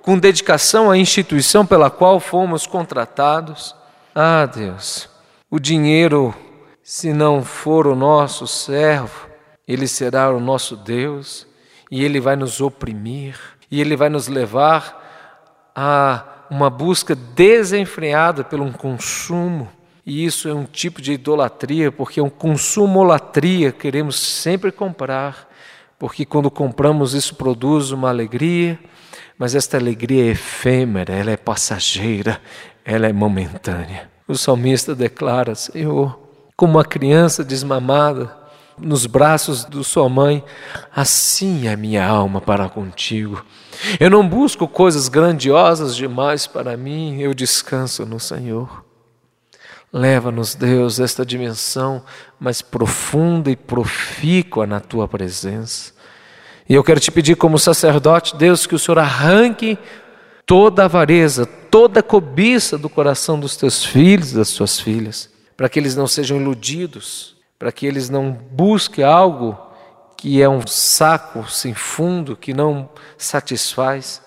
com 0.00 0.18
dedicação 0.18 0.90
à 0.90 0.96
instituição 0.96 1.66
pela 1.66 1.90
qual 1.90 2.18
fomos 2.18 2.66
contratados. 2.66 3.76
Ah, 4.14 4.46
Deus, 4.46 5.10
o 5.50 5.58
dinheiro, 5.58 6.34
se 6.82 7.12
não 7.12 7.44
for 7.44 7.86
o 7.86 7.94
nosso 7.94 8.46
servo, 8.46 9.28
ele 9.68 9.86
será 9.86 10.30
o 10.30 10.40
nosso 10.40 10.74
Deus 10.74 11.46
e 11.90 12.02
ele 12.02 12.18
vai 12.18 12.34
nos 12.34 12.62
oprimir 12.62 13.36
e 13.70 13.78
ele 13.78 13.94
vai 13.94 14.08
nos 14.08 14.26
levar 14.26 15.70
a 15.76 16.24
uma 16.50 16.68
busca 16.68 17.14
desenfreada 17.14 18.42
pelo 18.42 18.70
consumo. 18.72 19.68
E 20.04 20.24
isso 20.24 20.48
é 20.48 20.54
um 20.54 20.64
tipo 20.64 21.00
de 21.00 21.12
idolatria, 21.12 21.92
porque 21.92 22.18
é 22.18 22.22
um 22.22 22.30
consumolatria, 22.30 23.70
queremos 23.70 24.18
sempre 24.18 24.72
comprar, 24.72 25.48
porque 25.98 26.24
quando 26.24 26.50
compramos 26.50 27.14
isso 27.14 27.36
produz 27.36 27.92
uma 27.92 28.08
alegria, 28.08 28.78
mas 29.38 29.54
esta 29.54 29.76
alegria 29.76 30.24
é 30.24 30.32
efêmera, 30.32 31.12
ela 31.12 31.30
é 31.30 31.36
passageira, 31.36 32.40
ela 32.84 33.06
é 33.06 33.12
momentânea. 33.12 34.10
O 34.26 34.34
salmista 34.34 34.94
declara: 34.94 35.54
Senhor, 35.54 36.18
como 36.56 36.74
uma 36.74 36.84
criança 36.84 37.44
desmamada 37.44 38.39
nos 38.80 39.06
braços 39.06 39.64
de 39.64 39.82
sua 39.84 40.08
mãe, 40.08 40.44
assim 40.94 41.68
é 41.68 41.76
minha 41.76 42.06
alma 42.06 42.40
para 42.40 42.68
contigo. 42.68 43.44
Eu 43.98 44.10
não 44.10 44.26
busco 44.26 44.68
coisas 44.68 45.08
grandiosas 45.08 45.96
demais 45.96 46.46
para 46.46 46.76
mim, 46.76 47.20
eu 47.20 47.34
descanso 47.34 48.04
no 48.04 48.20
Senhor. 48.20 48.84
Leva-nos, 49.92 50.54
Deus, 50.54 51.00
esta 51.00 51.26
dimensão 51.26 52.02
mais 52.38 52.62
profunda 52.62 53.50
e 53.50 53.56
profícua 53.56 54.66
na 54.66 54.78
tua 54.78 55.08
presença. 55.08 55.92
E 56.68 56.74
eu 56.74 56.84
quero 56.84 57.00
te 57.00 57.10
pedir, 57.10 57.34
como 57.34 57.58
sacerdote, 57.58 58.36
Deus, 58.36 58.66
que 58.66 58.76
o 58.76 58.78
Senhor 58.78 59.00
arranque 59.00 59.76
toda 60.46 60.84
avareza, 60.84 61.44
toda 61.44 62.02
cobiça 62.02 62.78
do 62.78 62.88
coração 62.88 63.40
dos 63.40 63.56
teus 63.56 63.84
filhos, 63.84 64.32
das 64.32 64.52
tuas 64.52 64.78
filhas, 64.78 65.28
para 65.56 65.68
que 65.68 65.78
eles 65.78 65.96
não 65.96 66.06
sejam 66.06 66.40
iludidos, 66.40 67.36
para 67.60 67.70
que 67.70 67.84
eles 67.84 68.08
não 68.08 68.32
busquem 68.32 69.04
algo 69.04 69.54
que 70.16 70.40
é 70.40 70.48
um 70.48 70.66
saco 70.66 71.46
sem 71.50 71.74
fundo, 71.74 72.34
que 72.34 72.54
não 72.54 72.88
satisfaz, 73.18 74.22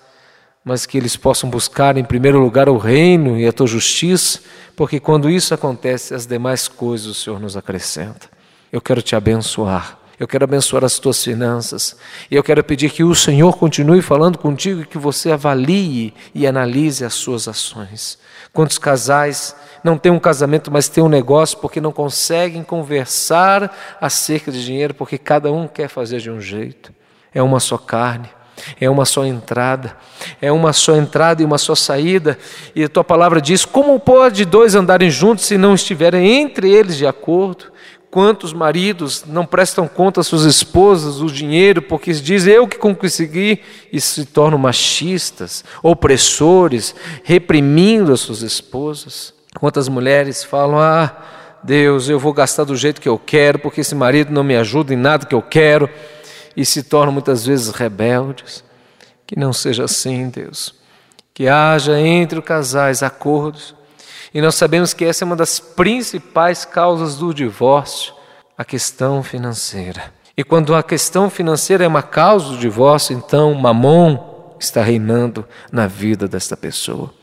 mas 0.64 0.86
que 0.86 0.96
eles 0.96 1.16
possam 1.16 1.50
buscar 1.50 1.96
em 1.96 2.04
primeiro 2.04 2.38
lugar 2.38 2.68
o 2.68 2.78
reino 2.78 3.36
e 3.36 3.44
a 3.44 3.52
tua 3.52 3.66
justiça, 3.66 4.38
porque 4.76 5.00
quando 5.00 5.28
isso 5.28 5.52
acontece, 5.52 6.14
as 6.14 6.26
demais 6.26 6.68
coisas 6.68 7.08
o 7.08 7.14
Senhor 7.14 7.40
nos 7.40 7.56
acrescenta. 7.56 8.30
Eu 8.72 8.80
quero 8.80 9.02
te 9.02 9.16
abençoar 9.16 9.98
eu 10.18 10.28
quero 10.28 10.44
abençoar 10.44 10.84
as 10.84 10.98
tuas 10.98 11.22
finanças. 11.22 11.96
E 12.30 12.36
eu 12.36 12.42
quero 12.42 12.62
pedir 12.62 12.90
que 12.90 13.02
o 13.02 13.14
Senhor 13.14 13.56
continue 13.56 14.00
falando 14.00 14.38
contigo 14.38 14.82
e 14.82 14.86
que 14.86 14.98
você 14.98 15.32
avalie 15.32 16.14
e 16.34 16.46
analise 16.46 17.04
as 17.04 17.14
suas 17.14 17.48
ações. 17.48 18.18
Quantos 18.54 18.78
casais 18.78 19.54
não 19.82 19.98
têm 19.98 20.12
um 20.12 20.18
casamento, 20.20 20.70
mas 20.70 20.88
têm 20.88 21.02
um 21.02 21.08
negócio 21.08 21.58
porque 21.58 21.80
não 21.80 21.90
conseguem 21.92 22.62
conversar 22.62 23.76
acerca 24.00 24.52
de 24.52 24.64
dinheiro, 24.64 24.94
porque 24.94 25.18
cada 25.18 25.52
um 25.52 25.66
quer 25.66 25.88
fazer 25.88 26.20
de 26.20 26.30
um 26.30 26.40
jeito. 26.40 26.94
É 27.34 27.42
uma 27.42 27.58
só 27.58 27.76
carne. 27.76 28.30
É 28.80 28.88
uma 28.88 29.04
só 29.04 29.26
entrada, 29.26 29.96
é 30.40 30.52
uma 30.52 30.72
só 30.72 30.94
entrada 30.94 31.42
e 31.42 31.44
uma 31.44 31.58
só 31.58 31.74
saída, 31.74 32.38
e 32.72 32.84
a 32.84 32.88
tua 32.88 33.02
palavra 33.02 33.40
diz: 33.40 33.64
como 33.64 33.98
pode 33.98 34.44
dois 34.44 34.76
andarem 34.76 35.10
juntos 35.10 35.44
se 35.44 35.58
não 35.58 35.74
estiverem 35.74 36.40
entre 36.40 36.70
eles 36.70 36.96
de 36.96 37.04
acordo? 37.04 37.73
Quantos 38.14 38.52
maridos 38.52 39.24
não 39.26 39.44
prestam 39.44 39.88
conta 39.88 40.20
às 40.20 40.28
suas 40.28 40.44
esposas 40.44 41.20
o 41.20 41.26
dinheiro 41.26 41.82
porque 41.82 42.12
dizem 42.12 42.54
eu 42.54 42.68
que 42.68 42.78
consegui 42.78 43.60
e 43.92 44.00
se 44.00 44.24
tornam 44.24 44.56
machistas, 44.56 45.64
opressores, 45.82 46.94
reprimindo 47.24 48.12
as 48.12 48.20
suas 48.20 48.42
esposas? 48.42 49.34
Quantas 49.58 49.88
mulheres 49.88 50.44
falam: 50.44 50.78
Ah, 50.78 51.12
Deus, 51.60 52.08
eu 52.08 52.20
vou 52.20 52.32
gastar 52.32 52.62
do 52.62 52.76
jeito 52.76 53.00
que 53.00 53.08
eu 53.08 53.18
quero 53.18 53.58
porque 53.58 53.80
esse 53.80 53.96
marido 53.96 54.32
não 54.32 54.44
me 54.44 54.54
ajuda 54.54 54.94
em 54.94 54.96
nada 54.96 55.26
que 55.26 55.34
eu 55.34 55.42
quero 55.42 55.90
e 56.56 56.64
se 56.64 56.84
tornam 56.84 57.12
muitas 57.12 57.44
vezes 57.44 57.70
rebeldes? 57.70 58.62
Que 59.26 59.36
não 59.36 59.52
seja 59.52 59.86
assim, 59.86 60.28
Deus. 60.28 60.72
Que 61.34 61.48
haja 61.48 61.98
entre 61.98 62.38
os 62.38 62.44
casais 62.44 63.02
acordos 63.02 63.74
e 64.34 64.40
nós 64.40 64.56
sabemos 64.56 64.92
que 64.92 65.04
essa 65.04 65.22
é 65.22 65.26
uma 65.26 65.36
das 65.36 65.60
principais 65.60 66.64
causas 66.64 67.14
do 67.14 67.32
divórcio, 67.32 68.12
a 68.58 68.64
questão 68.64 69.22
financeira. 69.22 70.12
E 70.36 70.42
quando 70.42 70.74
a 70.74 70.82
questão 70.82 71.30
financeira 71.30 71.84
é 71.84 71.88
uma 71.88 72.02
causa 72.02 72.48
do 72.48 72.58
divórcio, 72.58 73.16
então 73.16 73.54
mamon 73.54 74.56
está 74.58 74.82
reinando 74.82 75.46
na 75.70 75.86
vida 75.86 76.26
desta 76.26 76.56
pessoa. 76.56 77.14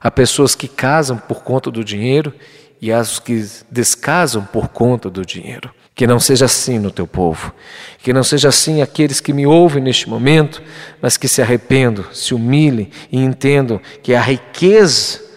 Há 0.00 0.10
pessoas 0.10 0.56
que 0.56 0.66
casam 0.66 1.16
por 1.16 1.44
conta 1.44 1.70
do 1.70 1.84
dinheiro 1.84 2.34
e 2.80 2.90
as 2.90 3.20
que 3.20 3.46
descasam 3.70 4.44
por 4.44 4.68
conta 4.68 5.08
do 5.08 5.24
dinheiro. 5.24 5.72
Que 5.94 6.08
não 6.08 6.18
seja 6.18 6.46
assim 6.46 6.80
no 6.80 6.90
teu 6.90 7.06
povo. 7.06 7.52
Que 7.98 8.12
não 8.12 8.24
seja 8.24 8.48
assim 8.48 8.82
aqueles 8.82 9.20
que 9.20 9.32
me 9.32 9.46
ouvem 9.46 9.82
neste 9.82 10.08
momento, 10.08 10.60
mas 11.00 11.16
que 11.16 11.28
se 11.28 11.40
arrependam, 11.40 12.04
se 12.12 12.34
humilhem 12.34 12.90
e 13.12 13.18
entendam 13.18 13.80
que 14.02 14.14
a 14.14 14.20
riqueza 14.20 15.27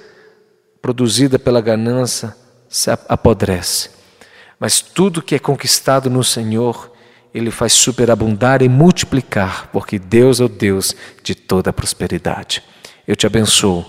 produzida 0.82 1.38
pela 1.38 1.61
ganância 1.61 2.36
se 2.67 2.89
apodrece. 2.89 3.89
Mas 4.59 4.82
tudo 4.82 5.21
que 5.21 5.36
é 5.36 5.39
conquistado 5.39 6.09
no 6.09 6.23
Senhor, 6.23 6.91
Ele 7.34 7.51
faz 7.51 7.73
superabundar 7.73 8.61
e 8.61 8.69
multiplicar, 8.69 9.69
porque 9.71 9.99
Deus 9.99 10.39
é 10.39 10.45
o 10.45 10.49
Deus 10.49 10.95
de 11.23 11.36
toda 11.36 11.73
prosperidade. 11.73 12.63
Eu 13.07 13.15
te 13.15 13.25
abençoo 13.25 13.86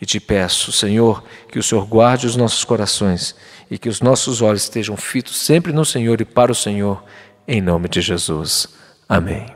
e 0.00 0.06
te 0.06 0.18
peço, 0.18 0.72
Senhor, 0.72 1.22
que 1.48 1.58
o 1.58 1.62
Senhor 1.62 1.86
guarde 1.86 2.26
os 2.26 2.36
nossos 2.36 2.64
corações 2.64 3.34
e 3.70 3.78
que 3.78 3.88
os 3.88 4.00
nossos 4.00 4.42
olhos 4.42 4.62
estejam 4.62 4.96
fitos 4.96 5.36
sempre 5.36 5.72
no 5.72 5.84
Senhor 5.84 6.20
e 6.20 6.24
para 6.24 6.52
o 6.52 6.54
Senhor, 6.54 7.02
em 7.46 7.60
nome 7.60 7.88
de 7.88 8.00
Jesus. 8.00 8.68
Amém. 9.08 9.46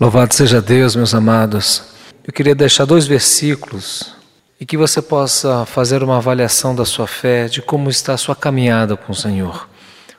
Louvado 0.00 0.34
seja 0.34 0.60
Deus, 0.60 0.94
meus 0.94 1.14
amados. 1.14 1.82
Eu 2.24 2.32
queria 2.32 2.54
deixar 2.54 2.84
dois 2.84 3.06
versículos 3.06 4.17
e 4.60 4.66
que 4.66 4.76
você 4.76 5.00
possa 5.00 5.64
fazer 5.64 6.02
uma 6.02 6.16
avaliação 6.16 6.74
da 6.74 6.84
sua 6.84 7.06
fé, 7.06 7.46
de 7.46 7.62
como 7.62 7.88
está 7.88 8.14
a 8.14 8.18
sua 8.18 8.34
caminhada 8.34 8.96
com 8.96 9.12
o 9.12 9.14
Senhor. 9.14 9.68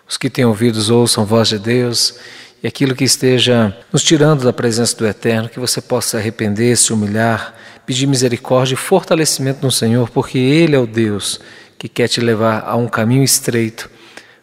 Os 0.07 0.17
que 0.17 0.29
têm 0.29 0.45
ouvidos 0.45 0.89
ouçam 0.89 1.23
a 1.23 1.25
voz 1.25 1.49
de 1.49 1.59
Deus 1.59 2.15
e 2.63 2.67
aquilo 2.67 2.95
que 2.95 3.03
esteja 3.03 3.75
nos 3.91 4.03
tirando 4.03 4.43
da 4.43 4.53
presença 4.53 4.95
do 4.95 5.05
Eterno, 5.05 5.49
que 5.49 5.59
você 5.59 5.81
possa 5.81 6.17
arrepender, 6.17 6.77
se 6.77 6.93
humilhar, 6.93 7.53
pedir 7.85 8.07
misericórdia 8.07 8.75
e 8.75 8.77
fortalecimento 8.77 9.61
no 9.61 9.71
Senhor, 9.71 10.09
porque 10.09 10.37
Ele 10.37 10.75
é 10.75 10.79
o 10.79 10.87
Deus 10.87 11.39
que 11.77 11.87
quer 11.87 12.07
te 12.07 12.19
levar 12.19 12.63
a 12.65 12.75
um 12.75 12.87
caminho 12.87 13.23
estreito, 13.23 13.89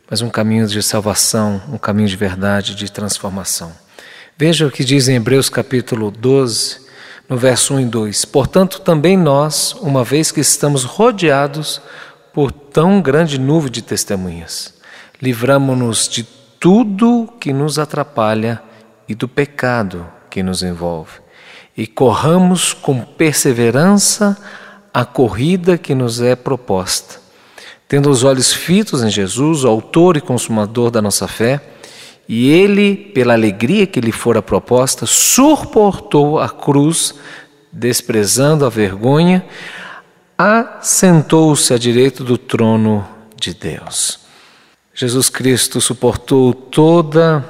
mas 0.09 0.23
um 0.23 0.31
caminho 0.31 0.67
de 0.67 0.83
salvação, 0.83 1.61
um 1.71 1.79
caminho 1.79 2.09
de 2.09 2.17
verdade, 2.17 2.75
de 2.75 2.91
transformação. 2.91 3.73
Veja 4.39 4.67
o 4.67 4.71
que 4.71 4.85
diz 4.85 5.09
em 5.09 5.17
Hebreus 5.17 5.49
capítulo 5.49 6.11
12, 6.11 6.86
no 7.29 7.37
verso 7.37 7.75
1 7.75 7.81
e 7.81 7.85
2: 7.87 8.25
Portanto, 8.27 8.81
também 8.81 9.17
nós, 9.17 9.73
uma 9.81 10.05
vez 10.05 10.31
que 10.31 10.41
estamos 10.41 10.85
rodeados 10.85 11.81
por 12.33 12.53
tão 12.53 13.01
grande 13.01 13.39
nuvem 13.39 13.71
de 13.71 13.83
testemunhas, 13.83 14.75
livramo-nos 15.21 16.09
de 16.09 16.25
tudo 16.61 17.33
que 17.41 17.53
nos 17.53 17.79
atrapalha 17.79 18.63
e 19.09 19.15
do 19.15 19.29
pecado 19.29 20.07
que 20.31 20.43
nos 20.43 20.63
envolve, 20.63 21.21
e 21.77 21.87
corramos 21.87 22.73
com 22.73 23.01
perseverança 23.01 24.37
a 24.93 25.05
corrida 25.05 25.77
que 25.79 25.95
nos 25.95 26.21
é 26.21 26.35
proposta, 26.35 27.21
tendo 27.89 28.11
os 28.11 28.25
olhos 28.25 28.53
fitos 28.53 29.03
em 29.03 29.11
Jesus, 29.11 29.65
o 29.65 29.69
Autor 29.69 30.17
e 30.17 30.21
Consumador 30.21 30.91
da 30.91 31.03
nossa 31.03 31.29
fé 31.29 31.76
e 32.29 32.51
ele, 32.51 32.97
pela 32.97 33.35
alegria 33.35 33.87
que 33.87 34.01
lhe 34.01 34.13
fora 34.13 34.43
proposta, 34.43 35.07
suportou 35.07 36.41
a 36.41 36.49
cruz, 36.49 37.15
desprezando 37.73 38.65
a 38.65 38.69
vergonha, 38.69 39.45
assentou-se 40.37 41.73
à 41.73 41.79
direita 41.79 42.25
do 42.25 42.37
trono 42.37 43.07
de 43.37 43.55
Deus. 43.55 44.21
Jesus 44.93 45.29
Cristo 45.29 45.81
suportou 45.81 46.53
toda 46.53 47.45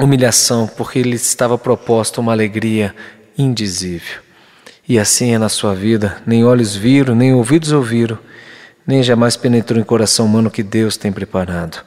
humilhação, 0.00 0.66
porque 0.66 1.02
lhe 1.02 1.16
estava 1.16 1.58
proposta 1.58 2.20
uma 2.20 2.32
alegria 2.32 2.94
indizível. 3.36 4.22
E 4.88 4.98
assim 4.98 5.34
é 5.34 5.38
na 5.38 5.48
sua 5.48 5.74
vida: 5.74 6.16
nem 6.26 6.44
olhos 6.44 6.74
viram, 6.74 7.14
nem 7.14 7.34
ouvidos 7.34 7.72
ouviram, 7.72 8.18
nem 8.86 9.02
jamais 9.02 9.36
penetrou 9.36 9.80
em 9.80 9.84
coração 9.84 10.26
humano 10.26 10.50
que 10.50 10.62
Deus 10.62 10.96
tem 10.96 11.12
preparado. 11.12 11.84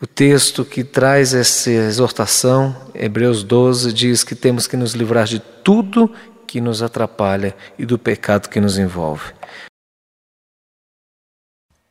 O 0.00 0.06
texto 0.06 0.62
que 0.62 0.84
traz 0.84 1.32
essa 1.32 1.70
exortação, 1.70 2.76
Hebreus 2.94 3.42
12, 3.42 3.94
diz 3.94 4.22
que 4.22 4.34
temos 4.34 4.66
que 4.66 4.76
nos 4.76 4.92
livrar 4.92 5.24
de 5.24 5.38
tudo 5.38 6.12
que 6.46 6.60
nos 6.60 6.82
atrapalha 6.82 7.56
e 7.78 7.86
do 7.86 7.98
pecado 7.98 8.50
que 8.50 8.60
nos 8.60 8.78
envolve. 8.78 9.32